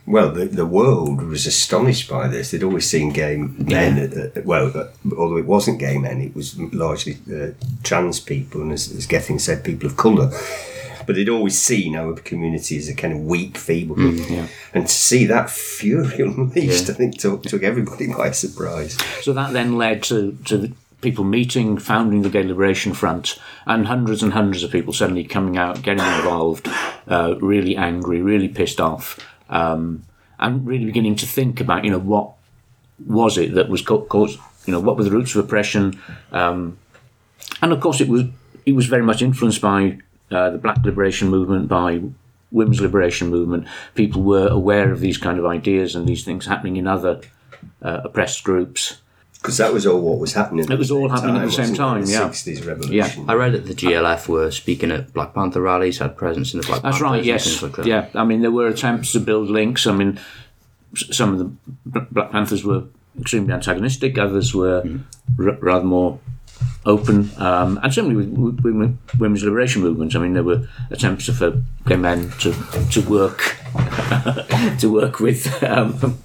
[0.06, 2.50] well, the, the world was astonished by this.
[2.50, 6.58] They'd always seen gay men, uh, well, uh, although it wasn't gay men, it was
[6.58, 7.52] largely uh,
[7.84, 10.30] trans people, and as, as Gethin said, people of colour.
[11.06, 14.20] But they'd always seen our community as a kind of weak, feeble group.
[14.20, 14.46] Mm, yeah.
[14.74, 18.94] And to see that fury unleashed, I think, took, took everybody by surprise.
[19.22, 23.86] So that then led to, to the people meeting, founding the Gay Liberation Front, and
[23.86, 26.68] hundreds and hundreds of people suddenly coming out, getting involved,
[27.08, 29.18] uh, really angry, really pissed off,
[29.50, 30.04] um,
[30.38, 32.32] and really beginning to think about, you know, what
[33.04, 36.78] was it that was co- caused, you know, what were the roots of oppression, um,
[37.60, 38.22] and of course it was
[38.64, 39.98] it was very much influenced by
[40.32, 42.00] uh, the Black Liberation Movement, by
[42.50, 43.66] Women's Liberation Movement.
[43.94, 47.20] People were aware of these kind of ideas and these things happening in other
[47.82, 48.98] uh, oppressed groups.
[49.40, 50.70] Because that was all what was happening.
[50.70, 52.28] It was all happening at the same time, The yeah.
[52.28, 53.24] 60s revolution.
[53.28, 56.66] I read that the GLF were speaking at Black Panther rallies, had presence in the
[56.66, 57.24] Black That's Panthers right.
[57.24, 57.60] Yes.
[57.62, 57.86] like that.
[57.86, 58.08] yeah.
[58.14, 59.84] I mean, there were attempts to build links.
[59.86, 60.20] I mean,
[60.94, 61.38] some of
[61.86, 62.84] the Black Panthers were
[63.18, 64.16] extremely antagonistic.
[64.16, 64.84] Others were
[65.38, 66.20] r- rather more
[66.84, 67.30] open.
[67.38, 70.14] Um, and certainly with, women, women's liberation movements.
[70.14, 72.52] I mean, there were attempts for gay men to
[72.90, 73.56] to work
[74.78, 76.18] to work with um,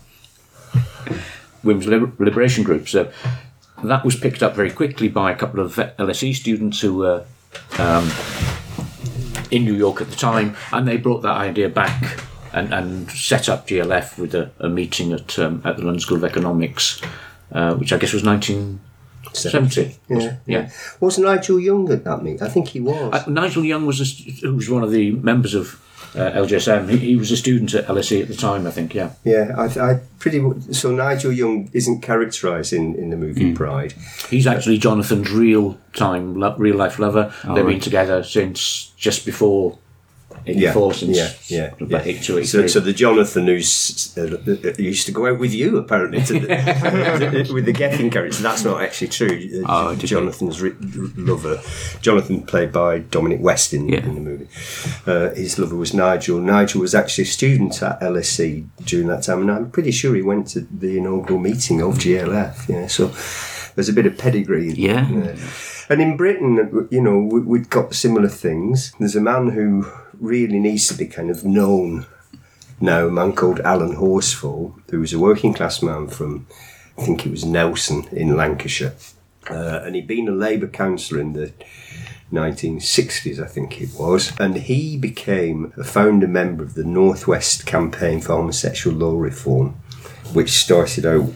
[1.64, 2.92] women's liber- liberation groups.
[2.92, 3.12] So
[3.84, 7.26] that was picked up very quickly by a couple of LSE students who were
[9.52, 12.20] in New York at the time, and they brought that idea back
[12.54, 16.18] and, and set up GLF with a, a meeting at um, at the London School
[16.18, 17.02] of Economics,
[17.52, 18.24] uh, which I guess was
[19.46, 20.00] 1970.
[20.10, 20.38] Yeah.
[20.46, 20.70] Yeah.
[21.00, 22.44] Was Nigel Young at that meeting?
[22.44, 23.14] I think he was.
[23.14, 25.82] Uh, Nigel Young was a, st- who was one of the members of
[26.16, 26.90] uh, LGSM.
[26.90, 28.94] He, he was a student at LSE at the time, I think.
[28.96, 30.42] Yeah, yeah, I, I pretty
[30.74, 33.56] so Nigel Young isn't characterised in, in the movie Hmm.
[33.56, 33.94] Pride.
[34.30, 37.34] he's actually Jonathan's real time, real life lover.
[37.54, 39.78] They've been together since just before.
[40.46, 42.02] 84, since yeah, yeah, yeah.
[42.02, 42.68] 82, So, 83.
[42.68, 47.50] so the Jonathan who's uh, uh, used to go out with you apparently to the,
[47.54, 48.42] with the Gethin character.
[48.42, 49.64] That's not actually true.
[49.66, 49.96] Uh, Oh.
[49.96, 50.76] Jonathan's ri-
[51.16, 51.62] lover,
[52.02, 54.00] Jonathan played by Dominic West in, Yeah.
[54.00, 54.48] in the movie.
[55.06, 56.40] Uh, his lover was Nigel.
[56.40, 60.22] Nigel was actually a student at LSE during that time, and I'm pretty sure he
[60.22, 62.68] went to the inaugural meeting of GLF.
[62.70, 63.08] Yeah, so
[63.76, 64.72] there's a bit of pedigree.
[64.74, 65.08] Yeah.
[65.12, 65.36] there.
[65.90, 68.94] And in Britain, you know, we, we've got similar things.
[69.00, 72.06] There's a man who really needs to be kind of known
[72.80, 76.46] now, a man called Allan Horsfall, who was a working class man from,
[76.98, 78.94] I think it was Nelson in Lancashire.
[79.50, 81.54] Uh, and he'd been a Labour councillor in the
[82.32, 84.32] 1960s, I think it was.
[84.40, 89.70] And he became a founder member of the Northwest Campaign for Homosexual Law Reform,
[90.34, 91.32] which started out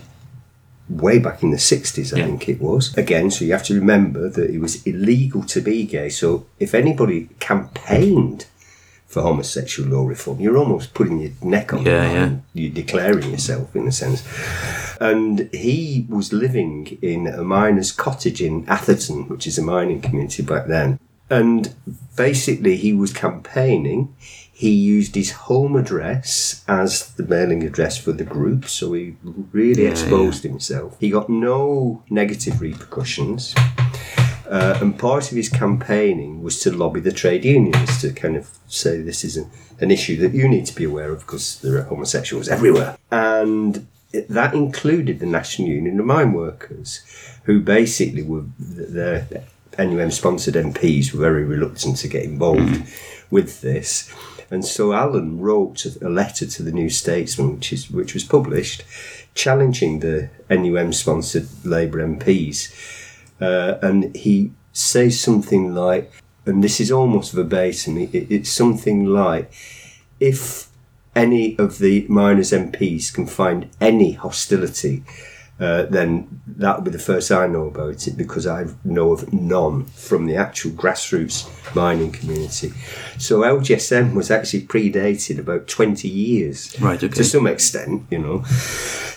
[0.91, 2.25] way back in the 60s, I Yeah.
[2.25, 2.95] think it was.
[2.97, 6.09] Again, so you have to remember that it was illegal to be gay.
[6.09, 8.45] So if anybody campaigned
[9.07, 12.43] for homosexual law reform, you're almost putting your neck on the Yeah, line.
[12.53, 14.23] You're declaring yourself, in a sense.
[14.99, 20.43] And he was living in a miner's cottage in Atherton, which is a mining community
[20.43, 20.99] back then.
[21.29, 21.73] And
[22.15, 24.09] basically, he was campaigning.
[24.61, 29.15] He used his home address as the mailing address for the group, so he
[29.51, 30.97] really Yeah, exposed himself.
[30.99, 33.55] He got no negative repercussions.
[34.47, 38.51] Uh, and part of his campaigning was to lobby the trade unions to kind of
[38.67, 41.79] say this is an, an issue that you need to be aware of because there
[41.79, 42.95] are homosexuals everywhere.
[43.09, 43.87] And
[44.29, 47.01] that included the National Union of Mine Workers,
[47.45, 49.25] who basically were the
[49.79, 52.83] NUM sponsored MPs were very reluctant to get involved
[53.31, 54.13] with this.
[54.51, 58.83] And so Allan wrote a letter to the New Statesman, which is which was published,
[59.33, 62.71] challenging the NUM sponsored Labour MPs.
[63.39, 66.11] Uh, and he says something like,
[66.45, 69.51] and this is almost verbatim, it, it's something like,
[70.19, 70.67] if
[71.15, 75.03] any of the miners' MPs can find any hostility
[75.61, 79.31] uh, then that would be the first I know about it because I know of
[79.31, 82.73] none from the actual grassroots mining community.
[83.19, 86.75] So LGSM was actually predated about 20 years.
[86.81, 87.13] Right, okay.
[87.13, 88.43] To some extent, you know.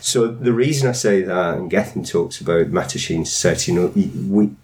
[0.01, 3.87] So the reason I say that, and Gethin talks about Mattachine Society, you know,
[4.29, 4.55] we,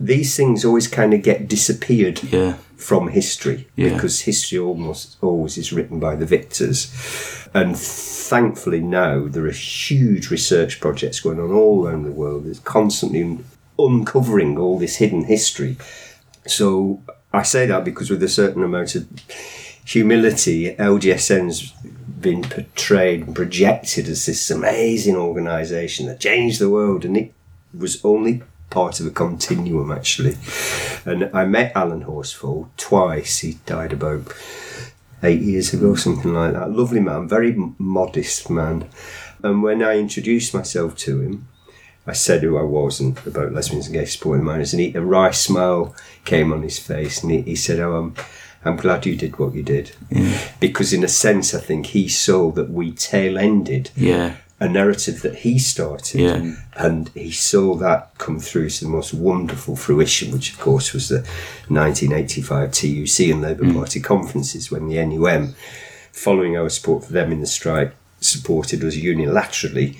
[0.00, 2.56] these things always kind of get disappeared Yeah.
[2.78, 3.94] From history Yeah.
[3.94, 6.90] because history almost always is written by the victors.
[7.52, 12.46] And thankfully now there are huge research projects going on all around the world.
[12.46, 13.38] It's constantly
[13.78, 15.76] uncovering all this hidden history.
[16.46, 19.06] So I say that because with a certain amount of
[19.84, 21.72] humility, LGSM's
[22.20, 27.32] been portrayed and projected as this amazing organisation that changed the world, and it
[27.76, 30.36] was only part of a continuum actually.
[31.04, 33.38] And I met Allan Horsfall twice.
[33.38, 34.32] He died about
[35.22, 36.70] eight years ago, something like that.
[36.70, 38.88] Lovely man, very modest man.
[39.42, 41.48] And when I introduced myself to him,
[42.06, 45.02] I said who I was and about lesbians and gay supporting miners, and he, a
[45.02, 48.14] wry smile came on his face, and he, he said, "Oh, I'm,
[48.64, 49.92] I'm glad you did what you did,"
[50.58, 54.36] because in a sense, I think he saw that we tail ended Yeah.
[54.60, 56.54] A narrative that he started, Yeah.
[56.74, 61.08] and he saw that come through to the most wonderful fruition, which of course was
[61.08, 61.24] the
[61.68, 63.74] 1985 TUC and Labour mm.
[63.74, 65.54] Party conferences when the NUM,
[66.10, 69.96] following our support for them in the strike, supported us unilaterally,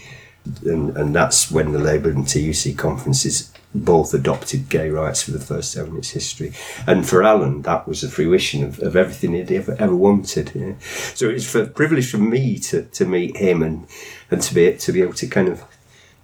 [0.64, 5.40] and, and that's when the Labour and TUC conferences both adopted gay rights for the
[5.40, 6.53] first time in its history.
[6.87, 10.53] And for Allan, that was the fruition of, of everything he'd ever, ever wanted.
[10.55, 10.73] Yeah.
[11.14, 13.87] So it's a privilege for me to, to meet him and,
[14.31, 15.62] and to be to be able to kind of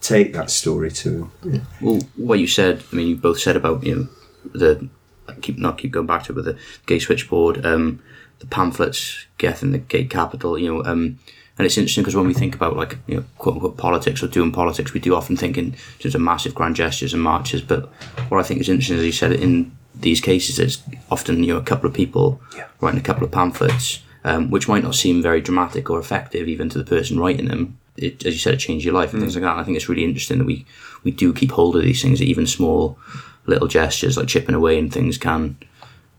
[0.01, 1.67] take that story to him.
[1.81, 4.09] Well, what you said, I mean, you both said about you know
[4.53, 4.89] the
[5.29, 8.03] I keep not keep going back to it, but the gay switchboard, um,
[8.41, 11.19] the pamphlets, Gethin the gay capital, you know, um,
[11.57, 14.29] and it's interesting because when we think about like you know quote unquote politics or
[14.29, 17.63] doing politics, we do often think in terms of massive grand gestures and marches.
[17.63, 17.89] But
[18.29, 21.59] what I think is interesting, as you said, in these cases, it's often you know
[21.61, 22.67] a couple of people Yeah.
[22.81, 26.69] writing a couple of pamphlets, um, which might not seem very dramatic or effective even
[26.71, 27.79] to the person writing them.
[27.97, 29.53] It, as you said, it changed your life and things like that.
[29.53, 30.67] And I think it's really interesting that we
[31.05, 32.99] we do keep hold of these things, even small
[33.47, 35.57] little gestures like chipping away and things can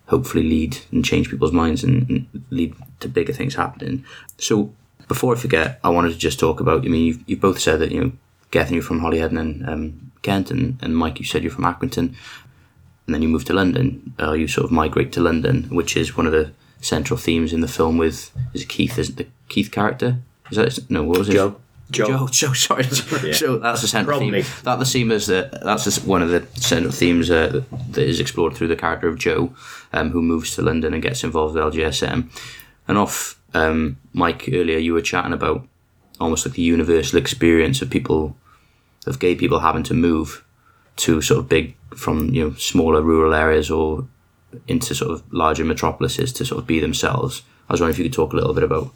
[0.07, 4.05] hopefully lead and change people's minds and, and lead to bigger things happening.
[4.37, 4.73] So
[5.07, 6.85] before I forget, I wanted to just talk about.
[6.85, 8.11] I mean, you've, you've both said that you know,
[8.51, 12.15] Gethin, you're from Holyhead and um, Kent, and, and Mike, you said you're from Accrington,
[13.05, 14.13] and then you moved to London.
[14.19, 17.61] Uh, you sort of migrate to London, which is one of the central themes in
[17.61, 17.97] the film.
[17.97, 18.97] With is it Keith?
[18.97, 20.19] Is it the Keith character?
[20.51, 21.03] Is that no?
[21.03, 21.33] What was it?
[21.33, 21.59] Joe.
[21.91, 22.05] Joe.
[22.07, 22.27] Joe.
[22.31, 22.53] Joe.
[22.53, 22.83] Sorry.
[23.33, 24.43] So that's the central Probably.
[24.43, 24.53] theme.
[24.63, 28.19] That the theme is that that's just one of the central themes uh, that is
[28.19, 29.53] explored through the character of Joe,
[29.93, 32.29] um, who moves to London and gets involved with LGSM.
[32.87, 35.67] And off um, Mike earlier, you were chatting about
[36.19, 38.35] almost like the universal experience of people,
[39.05, 40.43] of gay people having to move
[40.97, 44.07] to sort of big from you know smaller rural areas or
[44.67, 47.41] into sort of larger metropolises to sort of be themselves.
[47.69, 48.93] I was wondering if you could talk a little bit about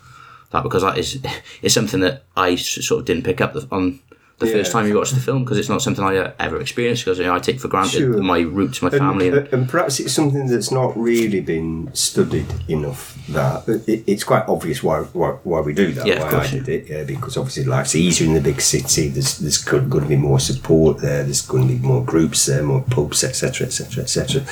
[0.51, 1.19] that because that is
[1.61, 3.99] is something that I sort of didn't pick up on
[4.39, 7.03] the first time you watched the film because it's not something I uh, ever experienced
[7.03, 8.21] because you know, I take for granted Sure.
[8.21, 12.47] my roots, my family, And, and, and perhaps it's something that's not really been studied
[12.67, 13.17] enough.
[13.29, 16.07] That it, it's quite obvious why, why why we do that.
[16.07, 16.89] Yeah, of why course, I did it.
[16.89, 19.09] Yeah, because obviously life's easier in the big city.
[19.09, 21.23] There's there's going to be more support there.
[21.23, 24.43] There's going to be more groups there, more pubs, etc., etc., etc.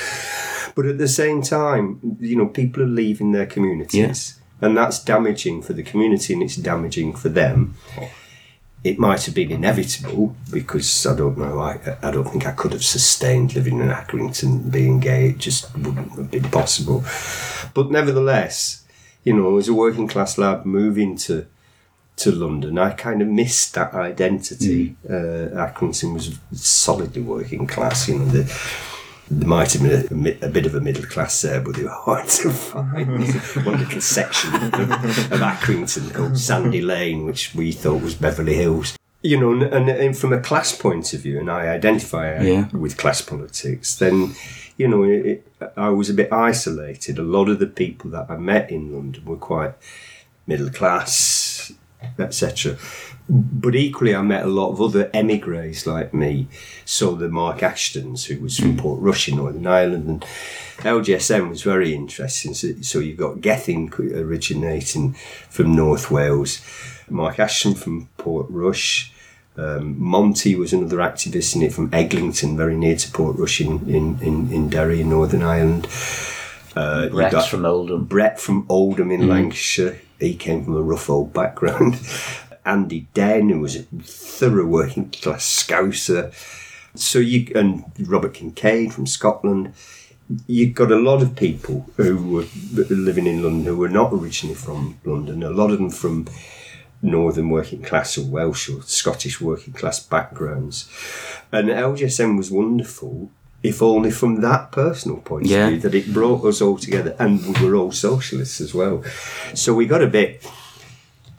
[0.76, 5.62] But at the same time, you know, people are leaving their communities, and that's damaging
[5.62, 7.76] for the community, and it's damaging for them
[8.84, 11.60] it might have been inevitable because I don't know.
[11.60, 15.30] I, I don't think I could have sustained living in Accrington being gay.
[15.30, 17.03] It just wouldn't have been possible.
[17.74, 18.86] But nevertheless,
[19.24, 21.47] you know, as a working class lad moving to
[22.18, 24.95] to London, I kind of missed that identity.
[25.08, 28.08] Uh, Accrington was solidly working class.
[28.08, 28.43] You know, the,
[29.30, 31.90] there might have been a, a, bit of a middle class there, but they were
[31.90, 33.08] hard to find.
[33.66, 38.98] One little section of, of Accrington called Sandy Lane, which we thought was Beverly Hills.
[39.22, 42.68] you know, and, and from a class point of view, and I identify uh, Yeah.
[42.72, 44.34] with class politics, then,
[44.78, 47.18] you know, it, I was a bit isolated.
[47.20, 49.74] A lot of the people that I met in London were quite
[50.46, 51.12] middle class,
[52.20, 52.78] etc.
[53.30, 56.48] But equally, I met a lot of other emigres like me.
[56.86, 60.22] So the Mark Ashtons, who was from Portrush in Northern Ireland, and
[60.78, 62.54] LGSM was very interesting.
[62.54, 65.14] So, so you've got Gethin originating
[65.50, 66.62] from North Wales,
[67.10, 69.12] Mark Ashton from Portrush.
[69.58, 74.20] Um, Monty was another activist in it from Eglinton, very near to Portrush in, in,
[74.22, 75.88] in, in Derry in Northern Ireland.
[76.76, 78.06] Uh, Brett's from Oldham.
[78.06, 80.00] Brett from Oldham in Lancashire.
[80.20, 81.99] He came from a rough old background.
[82.65, 86.34] Andy Den, who was a thorough working class scouser.
[86.95, 89.74] So you and Robert Kincaid from Scotland.
[90.45, 94.55] You've got a lot of people who were living in London who were not originally
[94.55, 95.41] from London.
[95.41, 96.28] A lot of them from
[97.01, 100.89] northern working class or Welsh or Scottish working class backgrounds.
[101.51, 103.32] And LGSM was wonderful,
[103.64, 105.66] if only from that personal point Yeah.
[105.68, 109.03] of view, that it brought us all together and we were all socialists as well.
[109.53, 110.45] So we got a bit,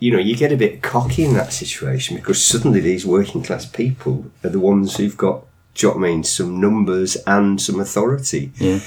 [0.01, 3.67] you know, you get a bit cocky in that situation because suddenly these working class
[3.67, 5.45] people are the ones who've got,
[5.75, 8.53] do you know what I mean, some numbers and some authority.
[8.59, 8.81] Yeah.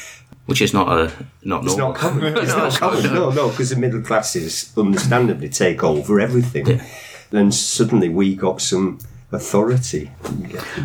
[0.47, 1.11] Which is not a
[1.43, 1.93] not It's normal.
[1.93, 2.38] not common.
[2.43, 3.03] It's not common.
[3.13, 6.82] No, no, because the middle classes understandably take over everything.
[7.29, 8.99] Then suddenly we got some
[9.32, 10.11] authority.
[10.25, 10.32] I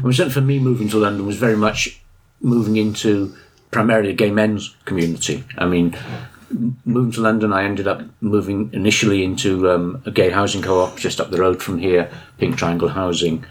[0.02, 2.00] mean, certainly for me, moving to London was very much
[2.40, 3.34] moving into
[3.70, 5.44] primarily a gay men's community.
[5.58, 5.96] I mean,
[6.84, 11.20] moving to London, I ended up moving initially into um, a gay housing co-op just
[11.20, 13.44] up the road from here, Pink Triangle Housing,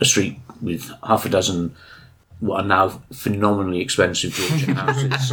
[0.00, 1.74] a street with half a dozen
[2.40, 5.30] what are now phenomenally expensive Georgian houses.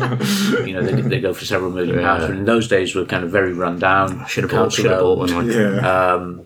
[0.66, 3.24] you know, they, they go for several million pounds, but in those days were kind
[3.24, 4.26] of very run down.
[4.28, 5.48] Should have bought, should have bought one.
[5.48, 6.38] Like, Yeah.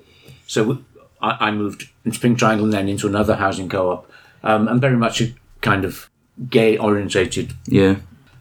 [0.47, 0.79] So
[1.21, 4.09] I, I moved into Pink Triangle and then into another housing co-op,
[4.43, 6.09] um, and very much a kind of
[6.49, 7.53] gay orientated.
[7.67, 7.95] yeah.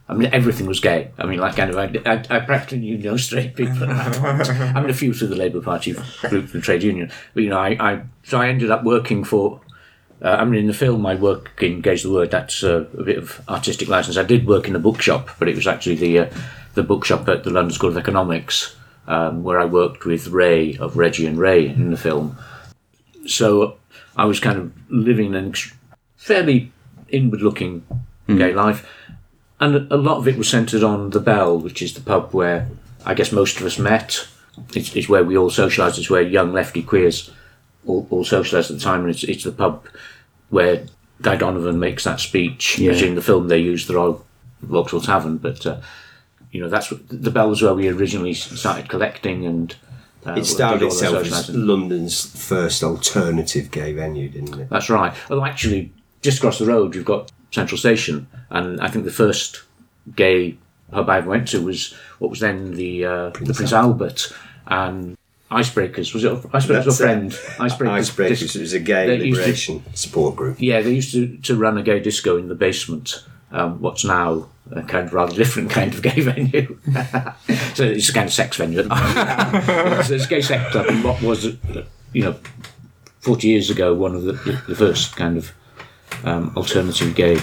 [0.07, 1.09] I mean, everything was gay.
[1.17, 3.89] I mean, like kind of, I, I, I practically knew no straight people.
[3.89, 4.49] at that point.
[4.75, 5.95] I mean, a few through the Labour Party
[6.29, 9.61] group, the trade union, but you know, I, I so I ended up working for.
[10.21, 12.29] Uh, I mean, in the film, I work in Gay's the Word.
[12.29, 14.15] That's uh, a bit of artistic license.
[14.15, 16.29] I did work in a bookshop, but it was actually the uh,
[16.75, 18.75] the bookshop at the London School of Economics,
[19.07, 22.37] um, where I worked with Ray of Reggie and Ray in the film.
[23.25, 23.77] So
[24.15, 25.73] I was kind of living an ex-
[26.15, 26.71] fairly
[27.09, 27.85] inward-looking
[28.27, 28.89] gay life,
[29.59, 32.67] and a lot of it was centred on the Bell, which is the pub where
[33.05, 34.27] I guess most of us met.
[34.73, 35.97] It's, it's where we all socialised.
[35.97, 37.31] It's where young lefty queers
[37.85, 39.85] all, all socialised at the time, and it's, it's the pub
[40.49, 40.85] where
[41.21, 42.79] Dai Donovan makes that speech.
[42.79, 42.91] Yeah.
[42.91, 44.25] Which in the film they used the Royal
[44.61, 45.81] Vauxhall Tavern, but uh,
[46.51, 49.75] you know that's what, the Bell was where we originally started collecting and.
[50.25, 51.49] Uh, It started did all the itself as.
[51.55, 54.69] London's first alternative gay venue, didn't it?
[54.69, 55.13] That's right.
[55.29, 55.93] Well, actually,
[56.25, 59.61] just across the road, you've got Central Station, and I think the first
[60.15, 60.57] gay
[60.91, 64.33] pub I ever went to was what was then the uh, the Prince Albert
[64.67, 65.17] and
[65.51, 66.13] Icebreakers.
[66.13, 66.97] Was it Icebreakers That's.
[66.97, 67.31] Friend?
[67.31, 67.99] Icebreakers.
[68.01, 70.57] Icebreakers Dis- it was a gay used to- liberation support group.
[70.59, 73.23] yeah, they used to, to run a gay disco in the basement.
[73.51, 76.77] Um, what's now a kind of rather different kind of gay venue.
[77.75, 78.79] so it's a kind of sex venue.
[78.79, 80.05] At the moment.
[80.05, 81.45] so it's a gay sex club, and what was,
[82.11, 82.35] you know,
[83.19, 84.33] forty years ago, one of the,
[84.67, 85.53] the first kind of
[86.23, 87.39] um, alternative gay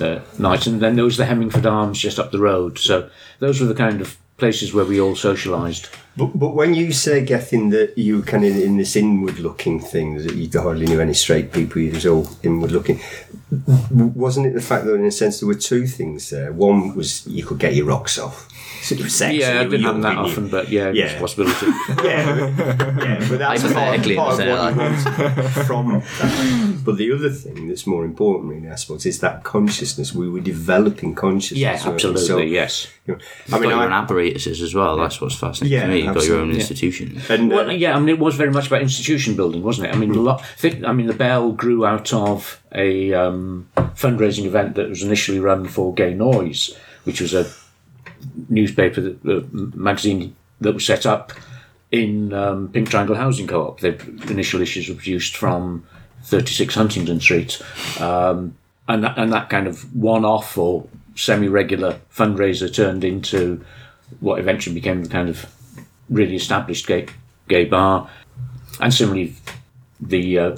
[0.00, 0.66] uh, nights.
[0.66, 2.78] And then there was the Hemingford Arms just up the road.
[2.78, 5.90] So those were the kind of places where we all socialised.
[6.16, 9.80] But, but when you say getting that you were kind of in this inward looking
[9.80, 13.00] thing that you hardly knew any straight people, you was all inward looking.
[13.90, 16.52] Wasn't it the fact that in a sense there were two things there?
[16.52, 18.48] One was you could get your rocks off.
[18.82, 19.34] Sex.
[19.34, 20.18] Yeah, I and you didn't were that you?
[20.20, 21.18] often, but yeah, Yeah.
[21.18, 21.66] possibility.
[22.04, 25.88] Yeah, yeah, but that's part, Hypothetically, part of what from
[26.20, 26.80] that.
[26.84, 30.14] But the other thing that's more important, really, I suppose, is that consciousness.
[30.14, 31.58] We were developing consciousness.
[31.58, 32.86] yeah, absolutely, So, yes.
[33.06, 34.96] you know, I mean, got your own I, apparatuses as well.
[34.96, 36.05] That's what's fascinating Yeah, to me.
[36.06, 36.60] You've got your own absolutely.
[36.60, 37.22] institution.
[37.28, 39.94] and, uh, Well, yeah, I mean, it was very much about institution building, wasn't it?
[39.94, 40.44] I mean, a lot.
[40.62, 45.66] I mean, the Bell grew out of a um, fundraising event that was initially run
[45.66, 47.46] for Gay Noise, which was a
[48.48, 49.46] newspaper, that, uh,
[49.76, 51.32] magazine that was set up
[51.90, 53.80] in um, Pink Triangle Housing Co-op.
[53.80, 53.96] The
[54.28, 55.86] initial issues were produced from
[56.24, 57.62] 36 Huntingdon Street,
[58.00, 58.56] um,
[58.88, 63.64] and that, and that kind of one-off or semi-regular fundraiser turned into
[64.20, 65.46] what eventually became the kind of
[66.08, 67.06] really established gay
[67.48, 68.10] gay bar,
[68.80, 69.34] and similarly
[70.00, 70.56] the uh,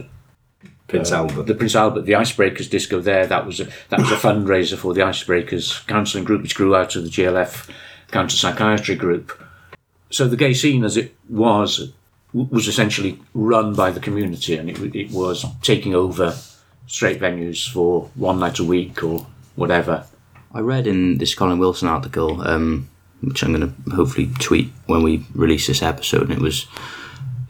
[0.88, 1.42] Prince Albert.
[1.44, 3.26] the Prince Albert, the Icebreakers disco there.
[3.26, 6.96] That was a that was a fundraiser for the Icebreakers counselling group, which grew out
[6.96, 7.70] of the GLF
[8.10, 9.38] counter psychiatry group.
[10.10, 11.92] So the gay scene, as it was
[12.32, 16.36] was essentially run by the community, and it, it was taking over
[16.86, 19.26] straight venues for one night a week or
[19.56, 20.06] whatever.
[20.52, 22.88] I read in this Colin Wilson article, um,
[23.22, 26.66] which I'm going to hopefully tweet when we release this episode, and it was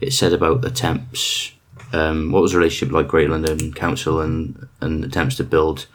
[0.01, 1.53] it said about attempts.
[1.91, 5.87] Um, what was the relationship like Great London Council and and attempts to build?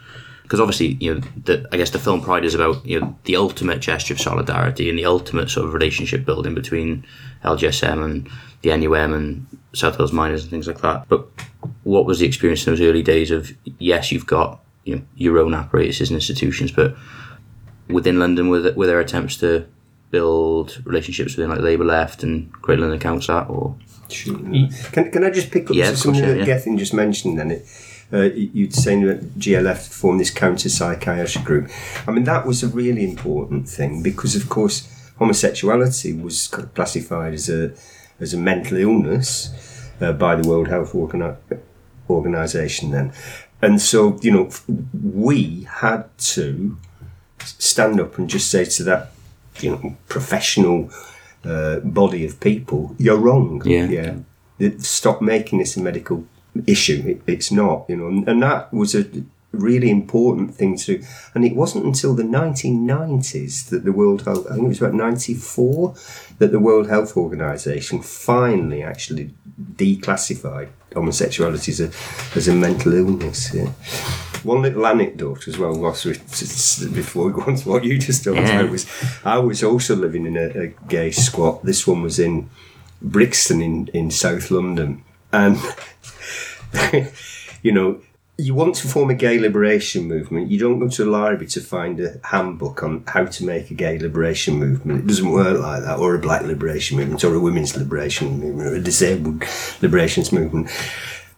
[0.43, 3.35] Because obviously, you know, the, I guess the film Pride is about you know the
[3.35, 7.05] ultimate gesture of solidarity and the ultimate sort of relationship building between
[7.43, 8.29] LGSM and
[8.61, 11.07] the NUM and South Wales Miners and things like that.
[11.07, 11.27] But
[11.83, 15.39] what was the experience in those early days of yes, you've got you know your
[15.39, 16.95] own apparatuses and institutions, but
[17.89, 19.65] within London with there, were there attempts to
[20.11, 23.75] build relationships within like Labour Left and Great London Council or
[24.91, 26.45] Can, can I just pick up Yeah, something course, that yeah.
[26.45, 27.51] Gethin just mentioned then?
[27.51, 27.65] It,
[28.13, 31.69] uh, you- you'd saying that GLF formed this counter psychiatry group.
[32.07, 37.33] I mean, that was a really important thing because, of course, homosexuality was c- classified
[37.33, 37.71] as a
[38.19, 39.49] as a mental illness
[39.99, 41.35] uh, by the World Health Organi-
[42.09, 43.11] Organization then,
[43.61, 44.49] and so you know
[45.03, 46.03] we had
[46.35, 46.77] to
[47.45, 49.11] stand up and just say to that
[49.61, 50.89] you know professional
[51.45, 53.61] uh, body of people, you're wrong.
[53.65, 54.15] Yeah.
[54.57, 54.69] yeah.
[54.79, 56.25] Stop making this a medical
[56.65, 57.03] issue.
[57.05, 59.05] It, it's not, you know, and, and that was a
[59.51, 61.05] really important thing to do.
[61.33, 64.93] And it wasn't until the 1990s that the World Health, I think it was about
[64.93, 65.95] 94,
[66.39, 69.33] that the World Health Organization finally actually
[69.75, 71.91] declassified homosexuality as a,
[72.37, 73.53] as a mental illness.
[73.53, 73.69] Yeah.
[74.43, 76.13] One little anecdote as well, whilst we,
[76.93, 78.59] before we go on to what you just told Yeah.
[78.59, 78.85] about, was
[79.23, 81.63] I was also living in a, a gay squat.
[81.65, 82.49] This one was in
[83.01, 85.03] Brixton in, in South London.
[85.31, 85.57] And,
[87.63, 87.99] you know,
[88.37, 91.61] you want to form a gay liberation movement, you don't go to a library to
[91.61, 95.01] find a handbook on how to make a gay liberation movement.
[95.01, 98.69] It doesn't work like that, or a black liberation movement, or a women's liberation movement,
[98.69, 99.43] or a disabled
[99.81, 100.69] liberations movement.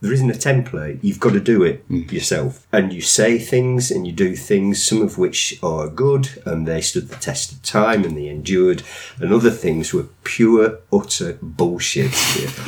[0.01, 0.99] There isn't a template.
[1.01, 2.03] You've got to do it hmm.
[2.09, 2.65] yourself.
[2.71, 6.81] And you say things and you do things, some of which are good and they
[6.81, 8.81] stood the test of time and they endured,
[9.19, 12.13] and other things were pure, utter bullshit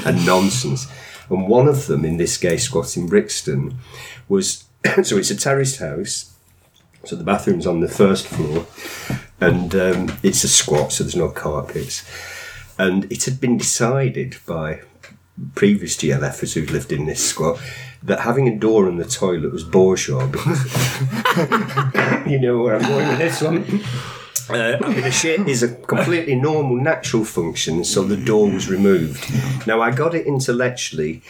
[0.06, 0.88] and nonsense.
[1.30, 3.78] And one of them in this gay squat in Brixton
[4.30, 4.66] was
[5.04, 6.34] so it's a terraced house.
[7.06, 8.66] So the bathroom's on the first floor,
[9.40, 12.06] and um, it's a squat, so there's no carpets.
[12.78, 14.82] And it had been decided by
[15.56, 17.60] previous GLFers who'd lived in this squat
[18.04, 20.30] that having a door on the toilet was bourgeois.
[22.28, 23.82] You know where I'm going with this one.
[24.50, 28.70] Uh, I mean, a shit is a completely normal, natural function, so the door was
[28.70, 29.26] removed.
[29.66, 31.24] Now, I got it intellectually,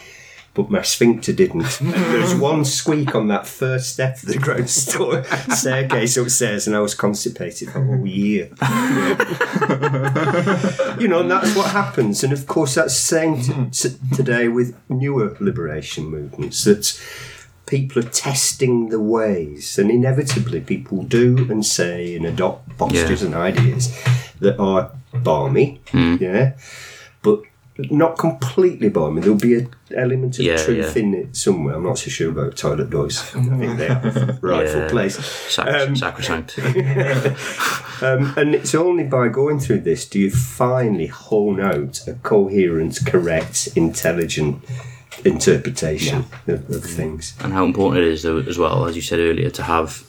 [0.62, 1.80] but my sphincter didn't.
[1.80, 6.76] And there's one squeak on that first step of the ground store staircase upstairs, and
[6.76, 8.50] I was constipated for a whole year.
[11.00, 12.22] you know, and that's what happens.
[12.24, 13.70] And of course, that's the same t- mm-hmm.
[13.70, 17.00] t- today with newer liberation movements that
[17.66, 23.26] people are testing the ways, and inevitably, people do and say and adopt postures Yeah.
[23.26, 23.96] and ideas
[24.40, 26.20] that are barmy, mm.
[26.20, 26.58] yeah, but
[27.78, 29.20] not completely barmy.
[29.22, 31.02] There'll be an element of Yeah, truth yeah.
[31.02, 31.76] in it somewhere.
[31.76, 33.20] I'm not so sure about toilet doors.
[33.34, 34.88] I think they have a rightful Yeah.
[34.88, 35.16] place.
[35.24, 36.58] sac- Um, sacrosanct?
[38.02, 42.98] Um, and it's only by going through this do you finally hone out a coherent,
[43.04, 44.64] correct, intelligent
[45.26, 47.34] interpretation of, of things.
[47.40, 50.02] and how important it is, though, as well as you said earlier, to have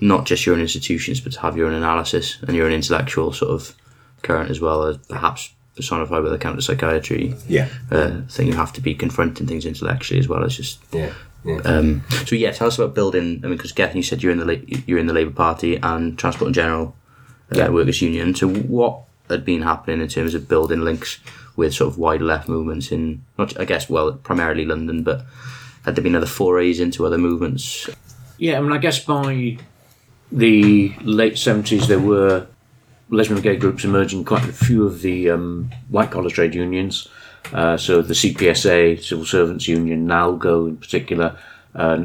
[0.00, 3.34] not just your own institutions, but to have your own analysis and your own intellectual
[3.34, 3.74] sort of
[4.22, 8.48] current as well as perhaps personified with a counter psychiatry Yeah, uh, thing.
[8.48, 10.80] You have to be confronting things intellectually as well as just.
[10.92, 11.12] yeah,
[11.44, 11.58] yeah.
[11.64, 13.40] Um, so yeah, tell us about building.
[13.44, 15.76] I mean, because Gethin, you said you're in the La- you're in the Labour Party
[15.76, 16.94] and Transport and General
[17.52, 17.68] uh, Yeah.
[17.68, 18.34] Workers Union.
[18.34, 21.18] So what had been happening in terms of building links
[21.56, 25.24] with sort of wide left movements in not, I guess, well, primarily London, but
[25.84, 27.88] had there been other forays into other movements?
[28.38, 29.56] Yeah, I mean, I guess by
[30.32, 32.46] the late 70s, there were
[33.10, 37.08] lesbian and gay groups emerging, quite a few of the um, white collar trade unions.
[37.52, 41.38] Uh, so the CPSA, Civil Servants Union, NALGO in particular,
[41.74, 42.04] uh,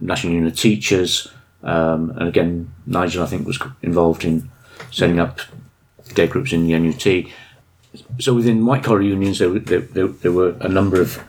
[0.00, 1.28] National Union of Teachers.
[1.62, 4.50] Um, and again, Nigel, I think, was involved in
[4.90, 5.40] setting up
[6.14, 7.32] gay groups in the NUT.
[8.20, 11.22] So within white collar unions, there, there, there were a number of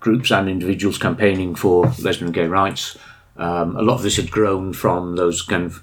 [0.00, 2.98] groups and individuals campaigning for lesbian and gay rights.
[3.36, 5.82] Um, a lot of this had grown from those kind of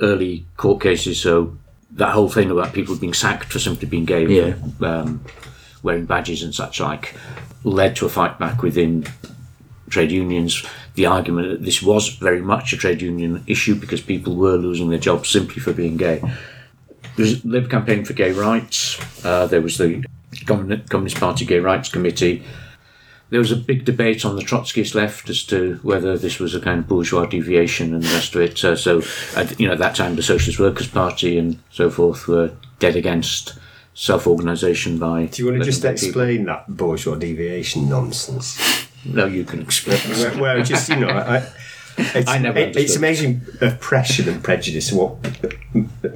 [0.00, 1.20] early court cases.
[1.20, 1.56] So
[1.92, 4.54] that whole thing about people being sacked for simply being gay, Yeah.
[4.86, 5.24] um,
[5.82, 7.14] wearing badges and such like,
[7.64, 9.06] led to a fight back within
[9.88, 10.64] trade unions.
[10.94, 14.88] The argument that this was very much a trade union issue because people were losing
[14.90, 16.20] their jobs simply for being gay.
[17.16, 18.98] There was Labour campaign for gay rights.
[19.24, 20.04] Uh, there was the
[20.46, 22.44] Communist Party Gay Rights Committee.
[23.30, 26.60] There was a big debate on the Trotskyist left as to whether this was a
[26.60, 28.64] kind of bourgeois deviation and the rest of it.
[28.64, 29.02] Uh, so,
[29.56, 32.50] you know, at that time, the Socialist Workers' Party and so forth were
[32.80, 33.56] dead against
[33.94, 35.26] self-organisation by.
[35.26, 38.58] Do you want to just letting people- explain that bourgeois deviation nonsense?
[39.04, 39.98] No, you can explain.
[40.10, 41.46] well, where just you know, I,
[41.98, 44.90] it's, I never it- it's amazing oppression and prejudice.
[44.92, 45.16] What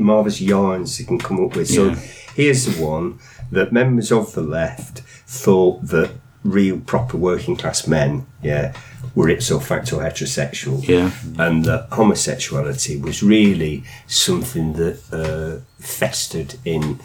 [0.01, 1.69] marvelous yarns you can come up with.
[1.69, 1.95] So Yeah.
[2.35, 3.19] here's the one
[3.53, 6.11] that members of the left thought that
[6.45, 8.73] real proper working class men, yeah,
[9.15, 11.11] were ipso facto heterosexual, Yeah.
[11.39, 17.01] and that homosexuality was really something that uh, festered in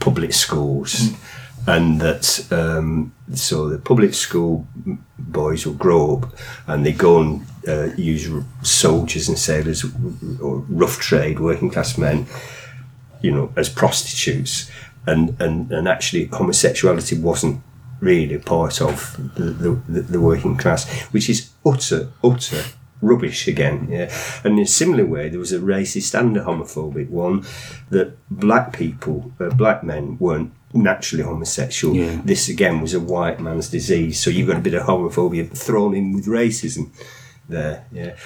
[0.00, 1.10] public schools.
[1.68, 4.68] And that um, so the public school
[5.18, 6.32] boys will grow up
[6.68, 9.84] and they go and uh, use r- soldiers and sailors
[10.40, 12.26] or rough trade working class men,
[13.20, 14.70] you know, as prostitutes,
[15.06, 17.60] and and, and actually homosexuality wasn't
[18.00, 19.44] really part of the,
[19.88, 22.62] the, the working class, which is utter utter
[23.02, 23.88] rubbish again.
[23.90, 24.12] Yeah,
[24.44, 27.44] and in a similar way, there was a racist and a homophobic one
[27.90, 31.94] that black people, uh, black men, weren't naturally homosexual.
[31.94, 32.20] Yeah.
[32.24, 34.20] This again was a white man's disease.
[34.20, 36.90] So you've got a bit of homophobia thrown in with racism
[37.48, 37.86] there.
[37.92, 38.16] Yeah.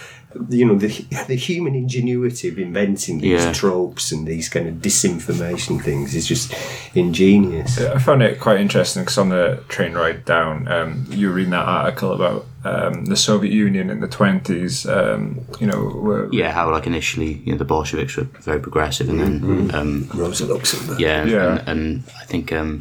[0.48, 0.88] You know, the,
[1.26, 3.52] the human ingenuity of inventing these Yeah.
[3.52, 6.54] tropes and these kind of disinformation things is just
[6.94, 7.80] ingenious.
[7.80, 11.50] I found it quite interesting because on the train ride down, um, you were reading
[11.50, 14.86] that article about um, the Soviet Union in the twenties.
[14.86, 19.08] Um, you know, were, Yeah, how like initially, you know, the Bolsheviks were very progressive,
[19.08, 21.00] and then um, Rosa Luxemburg.
[21.00, 21.58] yeah, Yeah.
[21.58, 22.80] And, and I think um,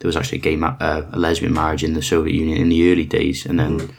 [0.00, 2.68] there was actually a gay, ma- uh, a lesbian marriage in the Soviet Union in
[2.70, 3.90] the early days, and then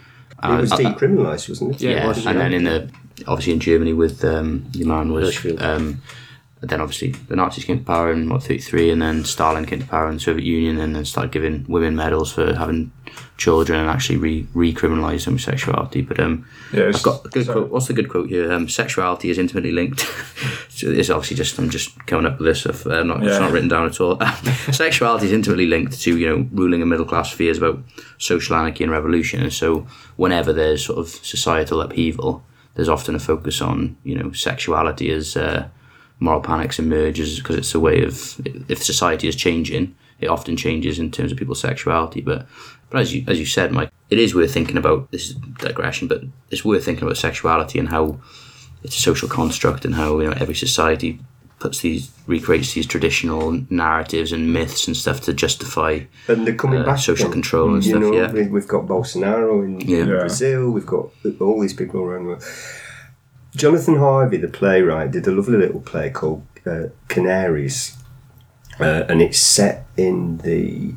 [0.42, 1.82] It was uh, uh, decriminalised, wasn't it?
[1.82, 2.42] Yeah, it yeah, was, and yeah.
[2.42, 2.90] then in the
[3.26, 5.60] obviously in Germany with um, your man was Hirschfeld.
[5.60, 6.02] um,
[6.62, 9.80] then obviously the Nazis came to power in what thirty three, and then Stalin came
[9.80, 12.92] to power in the Soviet Union, and then started giving women medals for having
[13.38, 16.02] children and actually re recriminalised homosexuality.
[16.06, 17.60] But um, Yeah, it's- I've got a good sorry.
[17.60, 17.70] quote.
[17.70, 18.52] What's the good quote here?
[18.52, 20.00] Um, sexuality is intimately linked.
[20.68, 22.86] so it's obviously just I'm just coming up with this stuff.
[22.86, 24.20] Uh, not it's not written down at all.
[24.72, 27.78] sexuality is intimately linked to you know ruling a middle class fears about
[28.18, 29.40] social anarchy and revolution.
[29.40, 29.86] And so
[30.16, 32.44] whenever there's sort of societal upheaval,
[32.74, 35.66] there's often a focus on you know sexuality as uh,
[36.20, 40.98] moral panics emerges because it's a way of if society is changing, it often changes
[40.98, 42.20] in terms of people's sexuality.
[42.20, 42.46] But
[42.90, 45.10] but as you as you said, Mike, it is worth thinking about.
[45.10, 48.20] This is digression, but it's worth thinking about sexuality and how
[48.82, 51.18] it's a social construct and how you know every society
[51.58, 56.80] puts these recreates these traditional narratives and myths and stuff to justify And they're coming
[56.80, 56.98] Uh, back.
[56.98, 57.32] social again.
[57.32, 58.32] control and you stuff, Know, yeah.
[58.32, 59.98] we- We've got Bolsonaro in, Yeah.
[60.04, 60.20] in Yeah.
[60.20, 60.70] Brazil.
[60.70, 62.44] We've got all these people around the world.
[63.54, 67.96] Jonathan Harvey, the playwright, did a lovely little play called uh, Canaries,
[68.78, 70.94] uh, and it's set in the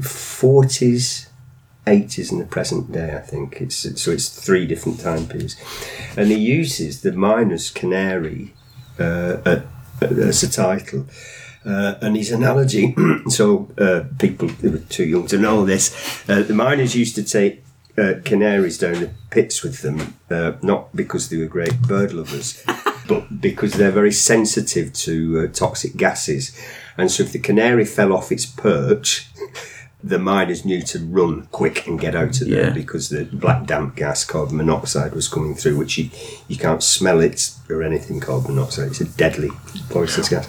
[0.00, 1.28] forties,
[1.86, 3.14] eighties, and the present day.
[3.14, 5.56] I think it's so it's three different time periods,
[6.16, 8.54] and he uses the miner's canary
[8.98, 9.60] uh,
[10.00, 11.06] as a title.
[11.64, 12.92] Uh, and his analogy,
[13.28, 17.22] so uh, people who were too young to know this, uh, the miners used to
[17.22, 17.61] take
[17.98, 22.62] uh, canaries down the pits with them, uh, not because they were great bird lovers,
[23.08, 26.58] but because they're very sensitive to uh, toxic gases.
[26.96, 29.28] And so if the canary fell off its perch,
[30.04, 32.70] the miners knew to run quick and get out of there Yeah.
[32.70, 36.10] because the black damp gas, carbon monoxide, was coming through, which you,
[36.48, 38.88] you can't smell it or anything carbon monoxide.
[38.88, 39.50] It's a deadly
[39.90, 40.46] poisonous gas.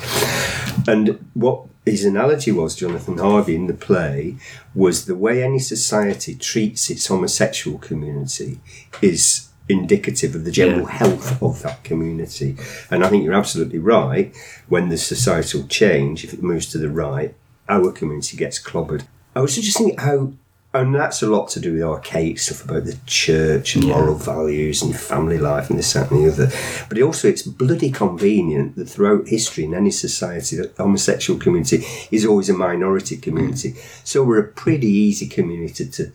[0.88, 4.38] And what his analogy was, Jonathan Harvey, in the play,
[4.74, 8.60] was the way any society treats its homosexual community
[9.01, 10.91] is indicative of the general Yeah.
[10.97, 12.56] health of that community.
[12.89, 14.36] And I think you're absolutely right.
[14.68, 17.36] When the societal change, if it moves to the right,
[17.70, 19.04] our community gets clobbered.
[19.36, 20.34] I was just thinking how,
[20.73, 24.81] and that's a lot to do with archaic stuff about the church and moral values
[24.81, 26.51] and family life and this, that, and the other.
[26.89, 31.84] But also, it's bloody convenient that throughout history in any society, that the homosexual community
[32.11, 33.75] is always a minority community.
[34.03, 36.11] So we're a pretty easy community to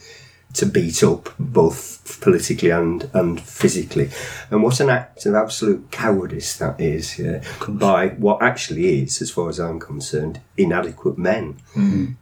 [0.55, 4.11] to beat up both politically and and physically.
[4.51, 9.31] And what an act of absolute cowardice that is, yeah, by what actually is, as
[9.31, 11.59] far as I'm concerned, inadequate men,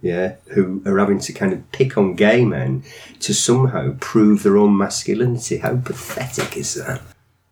[0.02, 2.82] yeah, who are having to kind of pick on gay men
[3.20, 5.58] to somehow prove their own masculinity.
[5.58, 7.00] How pathetic is that?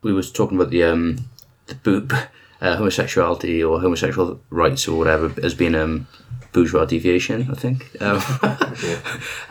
[0.04, 1.24] we was talking about the um
[1.66, 2.28] the boop
[2.60, 6.06] uh, homosexuality or homosexual rights or whatever as being um
[6.54, 8.22] bourgeois deviation I think um,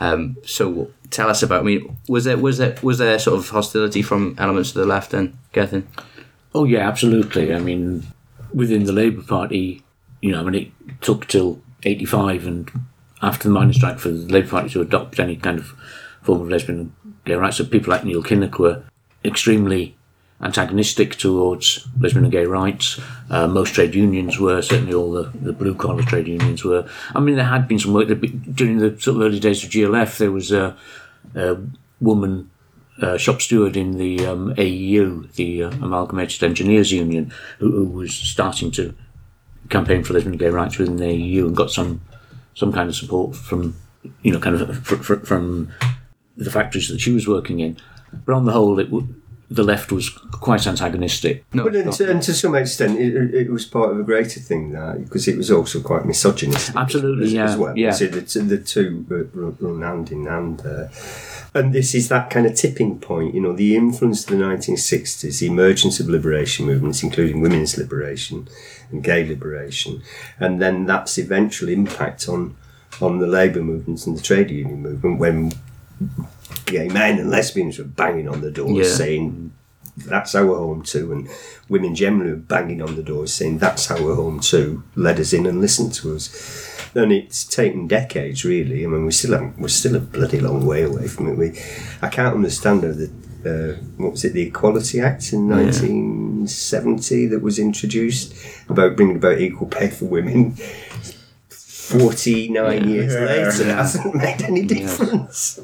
[0.00, 3.48] um so tell us about I mean was there was there was there sort of
[3.48, 5.86] hostility from elements of the left then Gethin
[6.54, 7.52] Oh yeah, absolutely.
[7.52, 8.06] I mean,
[8.52, 9.82] within the Labour Party,
[10.22, 12.70] you know, I mean, it took till '85 and
[13.20, 15.74] after the miners' strike for the Labour Party to adopt any kind of
[16.22, 16.94] form of lesbian
[17.24, 17.56] gay rights.
[17.56, 18.84] So people like Neil Kinnock were
[19.24, 19.96] extremely
[20.40, 23.00] antagonistic towards lesbian and gay rights.
[23.30, 26.88] Uh, most trade unions were, certainly all the, the blue collar trade unions were.
[27.14, 30.18] I mean, there had been some work during the sort of early days of GLF.
[30.18, 30.76] There was a,
[31.34, 31.56] a
[32.00, 32.50] woman
[33.00, 38.14] uh, shop steward in the um, AEU, the uh, Amalgamated Engineers Union, who, who was
[38.14, 38.94] starting to
[39.70, 42.02] campaign for lesbian and gay rights within the AEU and got some
[42.54, 43.74] some kind of support from
[44.22, 45.72] you know kind of fr- fr- from
[46.36, 47.76] the factories that she was working in.
[48.24, 49.14] But on the whole, it w-
[49.50, 51.44] the left was quite antagonistic.
[51.52, 54.02] No, But and to, and to some extent, it, it- it was part of a
[54.02, 56.74] greater thing that because it was also quite misogynistic.
[56.76, 57.76] Absolutely, as, yeah, as well.
[57.76, 57.90] yeah.
[57.92, 60.90] So the, the two run, run hand in hand there.
[61.56, 65.38] And this is that kind of tipping point, you know, the influence of the 1960s,
[65.38, 68.48] the emergence of liberation movements, including women's liberation
[68.90, 70.02] and gay liberation,
[70.40, 72.56] and then that's eventual impact on
[73.00, 75.52] on the labour movements and the trade union movement when
[76.76, 78.96] gay men and lesbians were banging on the doors Yeah.
[79.02, 79.52] saying
[80.12, 81.28] that's our home too, and
[81.74, 84.82] women generally were banging on the doors saying that's our home too.
[84.96, 86.24] Let us in and listen to us.
[86.96, 88.84] And it's taken decades, really.
[88.84, 91.36] I mean, we still haven't, we're still a bloody long way away from it.
[91.42, 91.48] We,
[92.02, 93.08] I can't understand how the
[93.44, 98.34] uh, what was it, the Equality Act in 1970 that was introduced
[98.68, 100.56] about bringing about equal pay for women.
[101.48, 103.20] 49 years Yeah.
[103.26, 105.60] later, it hasn't made any difference.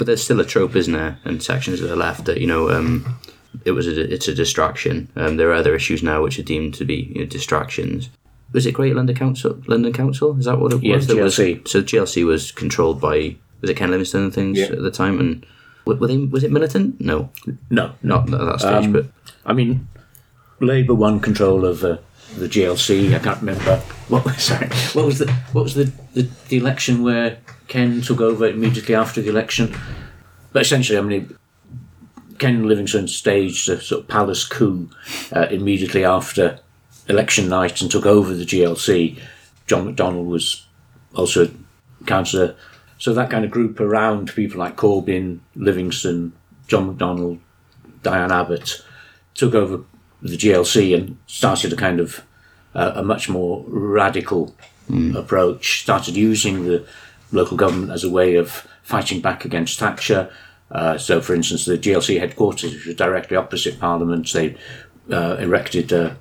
[0.00, 2.70] But there's still a trope, isn't there, And sections of the left that you know
[2.70, 3.18] um,
[3.66, 5.10] it was a, it's a distraction.
[5.14, 8.08] Um, there are other issues now which are deemed to be you know, distractions.
[8.54, 9.60] Was it Great London Council?
[9.66, 11.06] London Council is that what it Yes, was?
[11.08, 11.68] That was- GLC.
[11.68, 14.68] so GLC was controlled by was it Ken Livingstone and things Yeah.
[14.72, 15.44] at the time, and
[15.84, 16.98] were they was it militant?
[16.98, 17.28] No,
[17.68, 18.86] No, not at that stage.
[18.86, 19.04] Um, but
[19.44, 19.86] I mean,
[20.60, 21.98] Labour won control of uh,
[22.36, 23.14] the GLC.
[23.14, 23.76] I can't remember
[24.08, 24.24] what.
[24.24, 28.46] was- Sorry, what was the what was the, the the election where Ken took over
[28.46, 29.74] immediately after the election?
[30.52, 31.36] But essentially, I mean,
[32.38, 34.90] Ken Livingstone staged a sort of palace coup
[35.32, 36.58] uh, immediately after
[37.08, 39.18] election night and took over the GLC.
[39.66, 40.66] John McDonnell was
[41.14, 41.50] also
[42.06, 42.56] councillor.
[42.98, 46.32] So that kind of group around people like Corbyn, Livingstone,
[46.66, 47.38] John McDonnell,
[48.02, 48.82] Diane Abbott
[49.34, 49.82] took over
[50.22, 52.24] the GLC and started a kind of
[52.74, 54.54] uh, a much more radical
[55.16, 55.82] approach.
[55.82, 56.86] Started using the
[57.32, 60.30] local government as a way of fighting back against Thatcher.
[60.70, 64.56] Uh, so, for instance, the GLC headquarters, which was directly opposite Parliament, they
[65.10, 66.16] uh, erected a,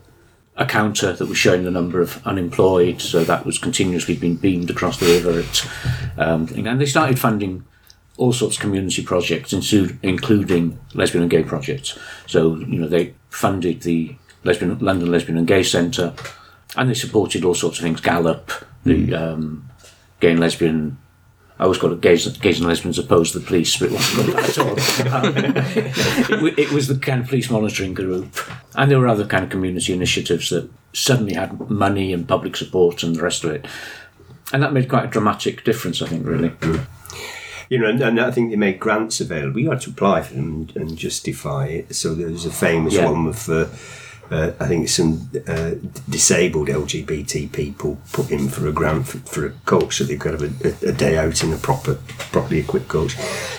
[0.56, 3.02] a counter that was showing the number of unemployed.
[3.02, 5.40] So that was continuously being beamed across the river.
[5.40, 5.70] At,
[6.18, 7.66] um, and they started funding
[8.20, 9.54] all sorts of community projects,
[10.04, 11.98] including lesbian and gay projects.
[12.28, 16.14] So, you know, they funded the lesbian, London Lesbian and Gay Centre,
[16.76, 18.02] and they supported all sorts of things.
[18.02, 18.52] GALOP,
[18.84, 19.70] the um,
[20.20, 20.98] gay and lesbian.
[21.58, 24.38] I always call it gays, gays and lesbians oppose the police, but it wasn't called
[24.38, 25.26] that at all.
[25.26, 28.38] Um, it, it was the kind of police monitoring group,
[28.76, 33.04] and there were other kind of community initiatives that suddenly had money and public support
[33.04, 33.66] and the rest of it,
[34.54, 36.02] and that made quite a dramatic difference.
[36.02, 36.52] I think, really.
[37.70, 39.60] You know, and, and I think they made grants available.
[39.60, 41.96] You had to apply for them and, and justify it.
[41.96, 43.10] So there was a famous Yeah.
[43.12, 43.68] one with, uh,
[44.32, 45.72] uh, I think, some uh,
[46.10, 50.40] disabled LGBT people put in for a grant for, for a coach, so they could
[50.40, 51.96] have a, a, day out in a proper,
[52.32, 53.16] properly equipped coach.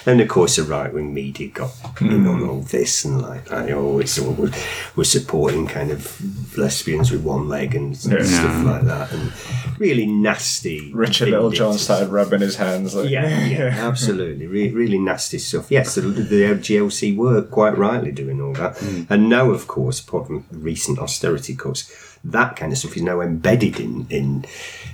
[0.07, 3.67] And of course, the right wing media got in on all this and like, I
[3.67, 4.53] know it's all we're,
[4.97, 8.23] we're supporting kind of lesbians with one leg and Yeah.
[8.23, 9.33] stuff like that, and
[9.79, 10.93] really nasty.
[10.93, 12.95] Richard Littlejohn started rubbing his hands.
[12.95, 14.47] Like, yeah, yeah, absolutely.
[14.47, 15.71] Re- really nasty stuff.
[15.71, 18.81] Yes, the, the GLC were quite rightly doing all that.
[19.09, 21.91] And now, of course, apart from recent austerity cuts,
[22.25, 24.45] that kind of stuff is now embedded in, in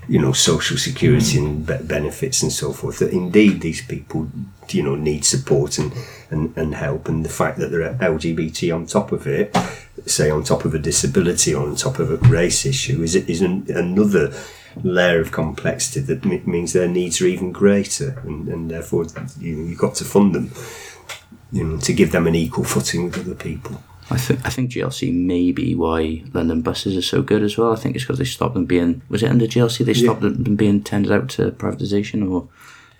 [0.08, 3.00] you know, social security and be- benefits and so forth.
[3.00, 4.28] That indeed these people,
[4.68, 5.92] you know, need support and,
[6.30, 7.08] and, and help.
[7.08, 9.56] And the fact that they're LGBT on top of it,
[10.06, 13.42] say on top of a disability or on top of a race issue, is, is
[13.42, 14.32] an, another
[14.82, 19.06] layer of complexity that m- means their needs are even greater, and, and therefore
[19.40, 20.52] you you've got to fund them,
[21.50, 23.82] you know, to give them an equal footing with other people.
[24.10, 27.72] I think I think GLC may be why London buses are so good as well.
[27.72, 30.54] I think it's because they stopped them being was it under GLC they stopped them
[30.54, 32.48] being tendered out to privatisation or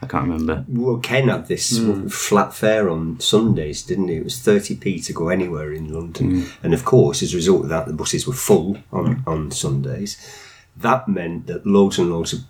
[0.02, 0.64] I can't remember.
[0.68, 2.08] Well, Ken had this hmm.
[2.08, 4.16] flat fare on Sundays, didn't he?
[4.16, 6.42] It was 30p to go anywhere in London.
[6.42, 6.50] Hmm.
[6.62, 10.18] And of course, as a result of that, the buses were full on, on Sundays.
[10.76, 12.40] That meant that loads and loads of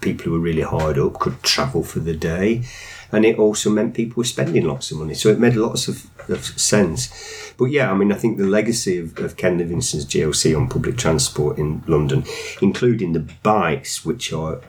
[0.00, 2.64] people who were really hard up could travel for the day.
[3.12, 5.14] And it also meant people were spending lots of money.
[5.14, 7.52] So it made lots of, of sense.
[7.58, 10.96] But yeah, I mean, I think the legacy of, of Ken Livingstone's GLC on public
[10.96, 12.24] transport in London,
[12.60, 14.60] including the bikes, which are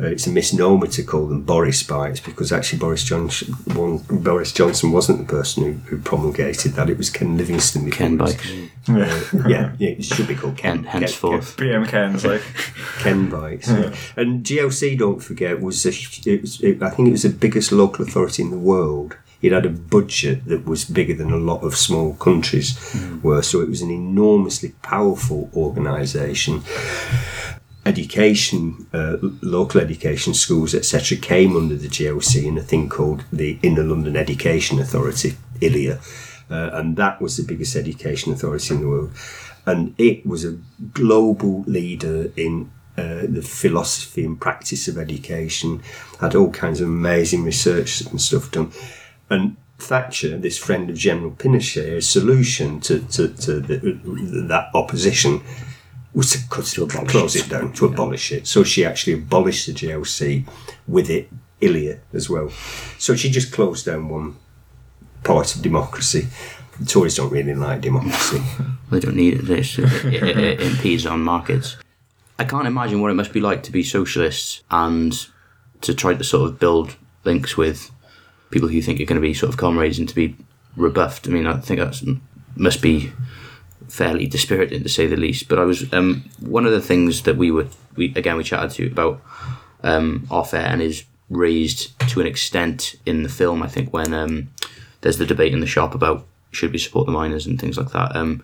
[0.00, 4.52] uh, it's a misnomer to call them Boris bikes because actually Boris Johnson, one, Boris
[4.52, 6.88] Johnson wasn't the person who, who promulgated that.
[6.88, 7.84] It was Ken Livingstone.
[7.84, 8.52] before Ken he was- bikes.
[9.48, 10.78] Yeah, yeah, it should be called Ken.
[10.78, 11.56] And henceforth.
[11.56, 12.42] BM Ken's like,
[13.00, 13.68] Ken bikes.
[13.68, 15.90] And GLC, don't forget, was, a,
[16.30, 19.16] it was it, I think it was the biggest local authority in the world.
[19.40, 22.76] It had a budget that was bigger than a lot of small countries
[23.22, 26.62] were, so it was an enormously powerful organisation.
[27.86, 33.58] Education, uh, local education schools, etc., came under the GLC in a thing called the
[33.62, 35.98] Inner London Education Authority, ILEA,
[36.50, 39.12] uh, and that was the biggest education authority in the world.
[39.64, 40.58] And it was a
[40.92, 45.80] global leader in uh, the philosophy and practice of education,
[46.20, 48.72] had all kinds of amazing research and stuff done.
[49.30, 54.00] And Thatcher, this friend of General Pinochet's solution to, to, to the,
[54.48, 55.42] that opposition
[56.14, 58.46] was to, cut, to close it down, to abolish it.
[58.46, 60.48] So she actually abolished the GLC
[60.88, 62.50] with it, ILEA as well.
[62.98, 64.36] So she just closed down one
[65.22, 66.26] part of democracy.
[66.80, 68.42] The Tories don't really like democracy.
[68.90, 69.42] They don't need it.
[69.42, 71.76] This it, it, it impedes on markets.
[72.38, 75.12] I can't imagine what it must be like to be socialists and
[75.82, 77.90] to try to sort of build links with
[78.50, 80.36] people who think you're going to be sort of comrades and to be
[80.76, 81.26] rebuffed.
[81.26, 82.18] I mean, I think that
[82.56, 83.12] must be
[83.88, 85.48] fairly dispiriting to say the least.
[85.48, 88.70] But I was um, one of the things that we were we again we chatted
[88.72, 89.20] to about
[89.82, 93.62] um, off air and is raised to an extent in the film.
[93.62, 94.48] I think when um,
[95.00, 97.92] there's the debate in the shop about should we support the miners and things like
[97.92, 98.16] that.
[98.16, 98.42] Um,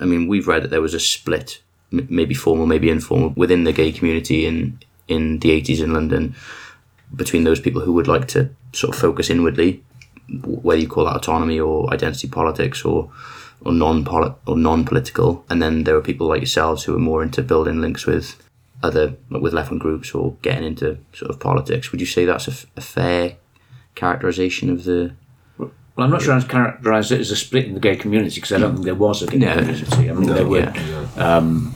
[0.00, 1.60] I mean, we've read that there was a split,
[1.92, 6.34] m- maybe formal, maybe informal, within the gay community in in the 80s in London
[7.14, 9.82] between those people who would like to sort of focus inwardly,
[10.44, 13.10] whether you call that autonomy or identity politics or
[13.60, 14.06] or non
[14.46, 17.80] or non political, and then there are people like yourselves who are more into building
[17.80, 18.36] links with
[18.82, 21.90] other with left wing groups or getting into sort of politics.
[21.90, 23.36] Would you say that's a, f- a fair
[23.94, 25.14] characterization of the?
[25.58, 25.70] Well,
[26.04, 28.58] I'm not sure I'd characterise it as a split in the gay community because I
[28.58, 29.54] don't think there was a gay No.
[29.54, 30.10] community.
[30.10, 31.06] I mean, there were Yeah.
[31.36, 31.72] Um,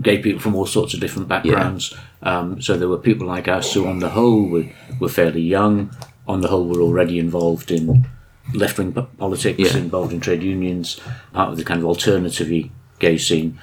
[0.00, 1.94] gay people from all sorts of different backgrounds.
[2.22, 4.66] Um, so there were people like us who, on the whole, were,
[4.98, 5.94] were fairly young.
[6.28, 8.06] On the whole, were already involved in
[8.54, 9.76] left wing politics, Yeah.
[9.78, 11.00] involved in trade unions,
[11.32, 13.58] part of the kind of alternative gay scene.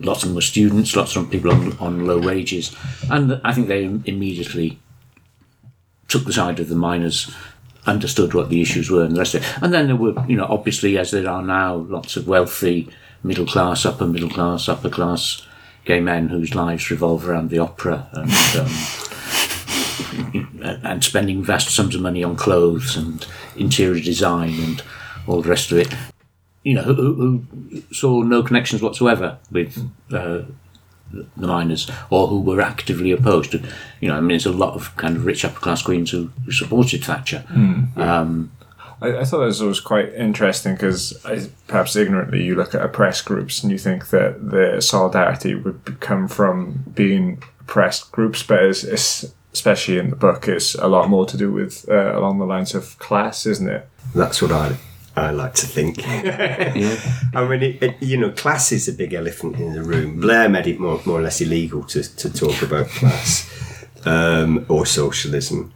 [0.00, 2.74] Lots of them were students, lots of them people on, on low wages.
[3.10, 4.78] And I think they immediately
[6.08, 7.30] took the side of the miners,
[7.86, 9.62] understood what the issues were, and the rest of it.
[9.62, 12.88] And then there were, you know, obviously, as there are now, lots of wealthy,
[13.22, 15.42] middle class, upper middle class, upper class
[15.88, 18.30] gay men whose lives revolve around the opera and
[18.60, 18.70] um,
[20.84, 23.26] and spending vast sums of money on clothes and
[23.56, 24.82] interior design and
[25.26, 25.88] all the rest of it.
[26.62, 29.78] You know, who, who saw no connections whatsoever with
[30.12, 30.42] uh,
[31.10, 33.62] the miners, or who were actively opposed to.
[34.02, 36.30] You know, I mean, there's a lot of kind of rich upper class queens who,
[36.44, 37.44] who supported Thatcher.
[39.00, 41.12] I, I thought that was quite interesting because
[41.66, 46.28] perhaps ignorantly you look at oppressed groups and you think that the solidarity would come
[46.28, 51.26] from being oppressed groups, but it's, it's, especially in the book, it's a lot more
[51.26, 53.88] to do with uh, along the lines of class, isn't it?
[54.14, 54.76] That's what I
[55.18, 56.00] I like to think.
[56.06, 60.20] I mean, it, it, you know, class is a big elephant in the room.
[60.20, 64.86] Blair made it more, more or less illegal to, to talk about class um, or
[64.86, 65.72] socialism.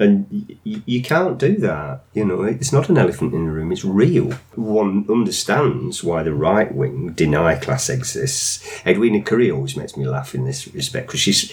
[0.00, 0.26] And
[0.64, 2.04] y- you can't do that.
[2.14, 4.32] You know, it's not an elephant in the room, it's real.
[4.56, 8.66] One understands why the right wing deny class exists.
[8.86, 11.52] Edwina Currie always makes me laugh in this respect because she's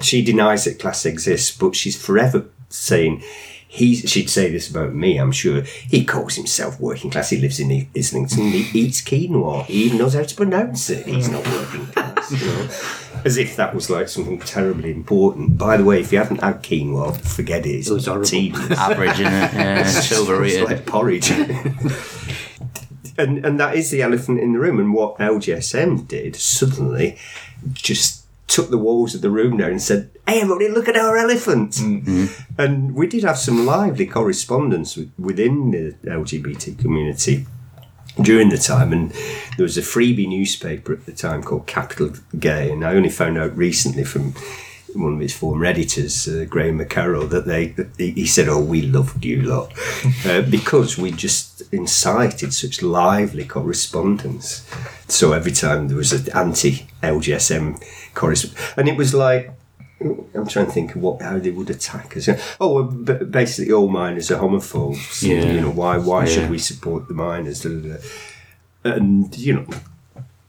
[0.00, 3.22] she denies that class exists, but she's forever saying
[3.66, 4.08] he's.
[4.10, 5.62] She'd say this about me, I'm sure.
[5.62, 7.30] He calls himself working class.
[7.30, 8.50] He lives in Islington.
[8.50, 9.64] He eats quinoa.
[9.66, 11.06] He even knows how to pronounce it.
[11.06, 12.30] He's not working class.
[12.32, 12.68] You know?
[13.24, 15.58] As if that was like something terribly important.
[15.58, 17.70] By the way, if you haven't had quinoa, forget it.
[17.70, 18.26] It's was horrible.
[18.26, 18.70] tedious.
[18.78, 19.22] Average, it?
[19.22, 21.30] Yeah, silver It's like porridge.
[23.18, 24.78] and and that is the elephant in the room.
[24.78, 27.18] And what LGSM did suddenly
[27.72, 31.16] just took the walls of the room down and said, "Hey, everybody, look at our
[31.16, 32.26] elephant!" Mm-hmm.
[32.56, 37.46] And we did have some lively correspondence with, within the LGBT community
[38.22, 39.10] during the time, and
[39.56, 43.38] there was a freebie newspaper at the time called Capital Gay, and I only found
[43.38, 44.34] out recently from
[44.94, 48.82] one of its former editors, uh, Graham McKerrow, that they that he said, "Oh, we
[48.82, 49.72] loved you lot,"
[50.26, 54.66] uh, because we just incited such lively correspondence.
[55.08, 57.82] So every time there was an anti-LGSM
[58.14, 59.52] correspondence, and it was like.
[60.00, 62.28] I'm trying to think of what how they would attack us.
[62.60, 65.22] Oh, well, b- basically, all miners are homophobes.
[65.22, 65.50] Yeah.
[65.52, 65.98] You know why?
[65.98, 66.30] Why Yeah.
[66.32, 67.64] should we support the miners?
[68.84, 69.66] And you know,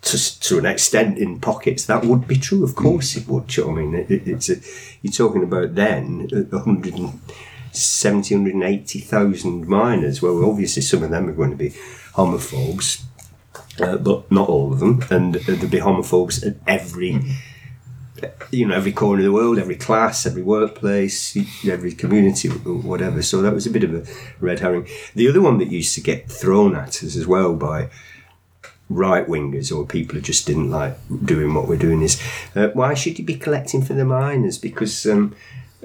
[0.03, 2.63] to, to an extent in pockets that would be true.
[2.63, 3.55] Of course it would.
[3.57, 4.55] You know I mean, it, it, it's a,
[5.01, 10.21] you're talking about then uh, 170, 180,000 miners.
[10.21, 11.71] Well, obviously some of them are going to be
[12.13, 13.01] homophobes,
[13.81, 15.03] uh, but not all of them.
[15.09, 17.19] And uh, there'll be homophobes at every.
[18.51, 23.21] You know, every corner of the world, every class, every workplace, every community, whatever.
[23.21, 24.03] So that was a bit of a
[24.39, 24.87] red herring.
[25.15, 27.89] The other one that used to get thrown at us as well by
[28.89, 32.19] right wingers or people who just didn't like doing what we're doing is
[32.55, 34.57] uh, why should you be collecting for the miners?
[34.57, 35.35] Because um,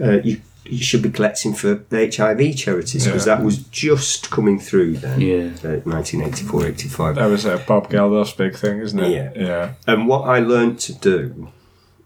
[0.03, 3.35] uh, you, you should be collecting for the HIV charities because Yeah.
[3.37, 5.20] that was just coming through then.
[5.20, 5.51] Yeah.
[5.62, 7.14] Uh, 1984 85.
[7.16, 9.11] That was uh, Bob Geldof's big thing, isn't it?
[9.12, 9.32] Yeah.
[9.37, 9.72] Yeah.
[9.87, 11.49] And what I learned to do,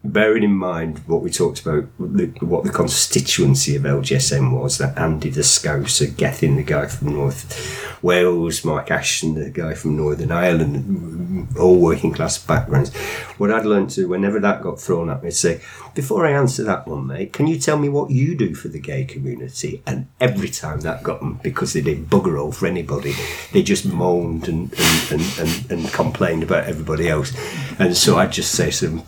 [0.04, 4.96] bearing in mind what we talked about, the, what the constituency of LGSM was, that
[4.96, 10.30] Andy the Scouser, Gethin, the guy from North Wales, Mark Ashton, the guy from Northern
[10.30, 12.94] Ireland, all working class backgrounds.
[13.38, 15.60] What I'd learned to whenever that got thrown at me, say,
[15.94, 18.80] before I answer that one, mate, can you tell me what you do for the
[18.80, 19.82] gay community?
[19.84, 23.14] And every time that got them, because they didn't bugger all for anybody,
[23.52, 27.32] they just moaned and, and, and, and, and complained about everybody else.
[27.80, 29.02] And so I'd just say some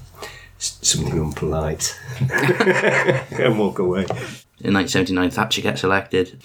[0.61, 1.94] something unpolite
[3.40, 4.02] and walk away.
[4.62, 6.42] In 1979, Thatcher gets elected.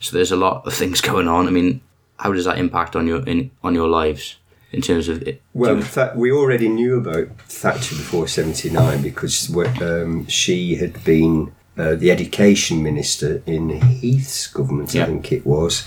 [0.00, 1.46] So there's a lot of things going on.
[1.46, 1.82] I mean,
[2.18, 4.36] how does that impact on your in, on your lives
[4.72, 5.42] in terms of it?
[5.52, 11.52] Well, in fact, we already knew about Thatcher before '79 because um, she had been
[11.76, 15.04] uh, the education minister in Heath's government, Yeah.
[15.04, 15.86] I think it was.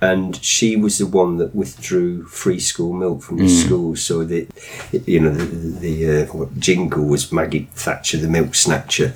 [0.00, 4.46] And she was the one that withdrew free school milk from the schools, so that
[4.92, 5.44] you know the,
[5.80, 9.12] the uh, what jingle was Maggie Thatcher, the milk snatcher,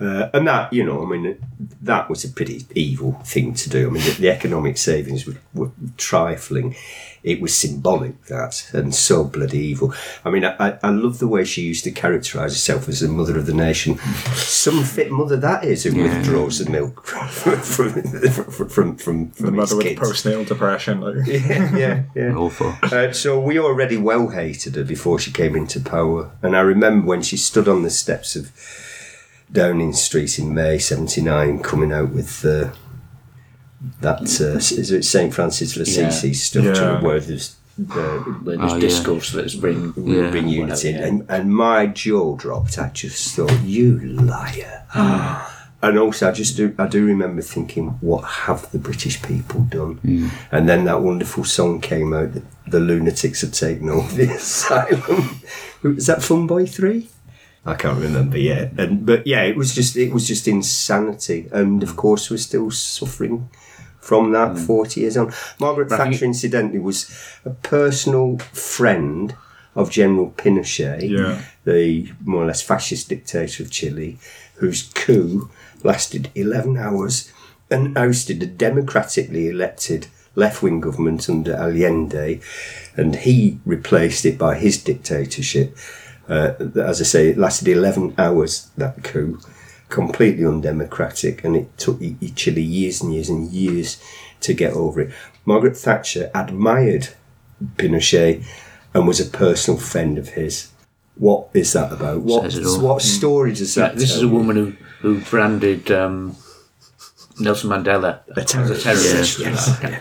[0.00, 1.36] uh, and that you know, I mean,
[1.82, 3.88] that was a pretty evil thing to do.
[3.88, 6.76] I mean, the, the economic savings were, were trifling.
[7.24, 9.94] It was symbolic that, and so bloody evil.
[10.26, 13.38] I mean, I, I love the way she used to characterise herself as the mother
[13.38, 13.96] of the nation.
[14.34, 19.34] Some fit mother that is, who withdraws the milk from from from from, from, The
[19.34, 20.00] from its mother with kids.
[20.02, 21.00] postnatal depression.
[21.00, 21.26] Like.
[21.26, 22.34] yeah, yeah, yeah.
[22.36, 22.74] Awful.
[22.82, 27.06] Uh, so we already well hated her before she came into power, and I remember
[27.06, 28.52] when she stood on the steps of
[29.50, 32.72] Downing Street in May '79, coming out with uh,
[34.00, 36.34] that uh, is it Saint Francis of Assisi Yeah.
[36.34, 36.72] stuff Yeah.
[36.74, 38.80] to where there's uh, When there's Oh, yeah.
[38.80, 40.30] discourse that's bring Yeah.
[40.30, 42.78] bring unity in, and, and my jaw dropped.
[42.78, 44.82] I just thought, you liar.
[45.82, 49.98] and also, I just do, I do remember thinking, what have the British people done?
[50.52, 55.40] And then that wonderful song came out that the lunatics had taken over the asylum.
[55.82, 57.08] Was that Fun Boy Three?
[57.66, 58.72] I can't remember yet.
[58.78, 62.70] And but yeah, it was just it was just insanity, and of course we're still
[62.70, 63.48] suffering
[64.04, 65.32] from that forty years on.
[65.58, 67.10] Margaret But Thatcher, incidentally, was
[67.44, 69.34] a personal friend
[69.74, 71.40] of General Pinochet, Yeah.
[71.64, 74.18] the more or less fascist dictator of Chile,
[74.56, 75.50] whose coup
[75.82, 77.32] lasted eleven hours
[77.70, 82.40] and ousted a democratically elected left-wing government under Allende,
[82.96, 85.76] and he replaced it by his dictatorship.
[86.28, 89.38] Uh, as I say, it lasted 11 hours, that coup,
[89.98, 93.96] completely undemocratic, and it took i- i- Chile years and years and years
[94.40, 95.10] to get over it.
[95.46, 97.08] Margaret Thatcher admired
[97.76, 98.42] Pinochet
[98.92, 100.68] and was a personal friend of his.
[101.16, 102.22] What is that about?
[102.22, 104.36] What, Says it what story does that This is tell a you?
[104.36, 104.72] woman who,
[105.02, 106.36] who branded um,
[107.38, 109.38] Nelson Mandela a terrorist.
[109.38, 109.68] Yes.
[109.78, 109.98] Okay.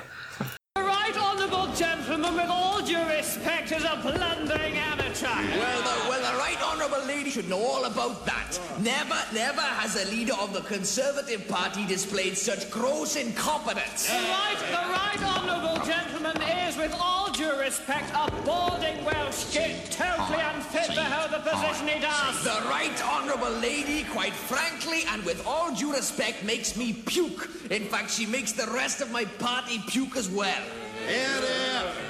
[0.76, 5.28] The right honourable gentleman, with all due respect, is a blundering amateur.
[5.62, 8.33] Well, the, well, the right honourable lady should know all about that.
[8.80, 14.08] Never, never has a leader of the Conservative Party displayed such gross incompetence.
[14.08, 19.92] The right, the right honourable gentleman is, with all due respect, a balding Welsh git,
[19.92, 22.44] totally ah, unfit to hold the ah, position he does.
[22.44, 27.50] The right honourable lady, quite frankly and with all due respect, makes me puke.
[27.70, 30.64] In fact, she makes the rest of my party puke as well.
[31.08, 31.34] Here.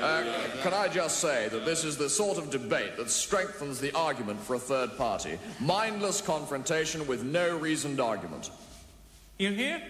[0.02, 0.24] Uh,
[0.62, 4.39] can I just say that this is the sort of debate that strengthens the argument
[4.39, 5.39] for a third party?
[5.60, 8.52] Mindless confrontation with no reasoned argument.
[9.39, 9.82] You hear?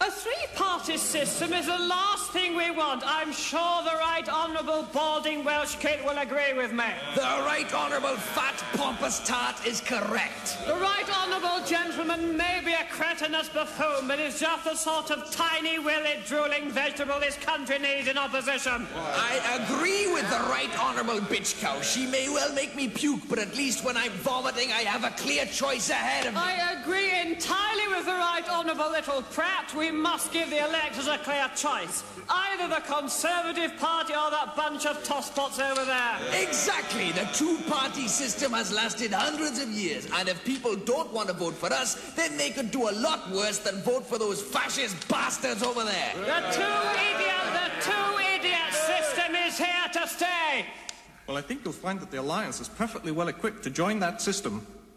[0.00, 3.02] A three-party system is the last thing we want.
[3.04, 6.84] I'm sure the right honourable balding Welsh kid will agree with me.
[7.16, 10.56] The right honourable fat pompous tart is correct.
[10.66, 15.32] The right honourable gentleman may be a cretinous buffoon, but is just the sort of
[15.32, 18.86] tiny-willied, drooling vegetable this country needs in opposition.
[18.94, 21.80] I agree with the right honourable bitch cow.
[21.80, 25.10] She may well make me puke, but at least when I'm vomiting, I have a
[25.20, 26.40] clear choice ahead of me.
[26.40, 29.74] I agree entirely with the right honourable little prat.
[29.76, 32.04] We we must give the electors a clear choice.
[32.28, 36.18] Either the Conservative Party or that bunch of tosspots over there.
[36.42, 37.12] Exactly.
[37.12, 41.54] The two-party system has lasted hundreds of years, and if people don't want to vote
[41.54, 45.62] for us, then they could do a lot worse than vote for those fascist bastards
[45.62, 46.12] over there.
[46.16, 46.78] The two
[47.08, 50.66] idiot, the two idiot system is here to stay.
[51.26, 54.20] Well, I think you'll find that the Alliance is perfectly well equipped to join that
[54.20, 54.66] system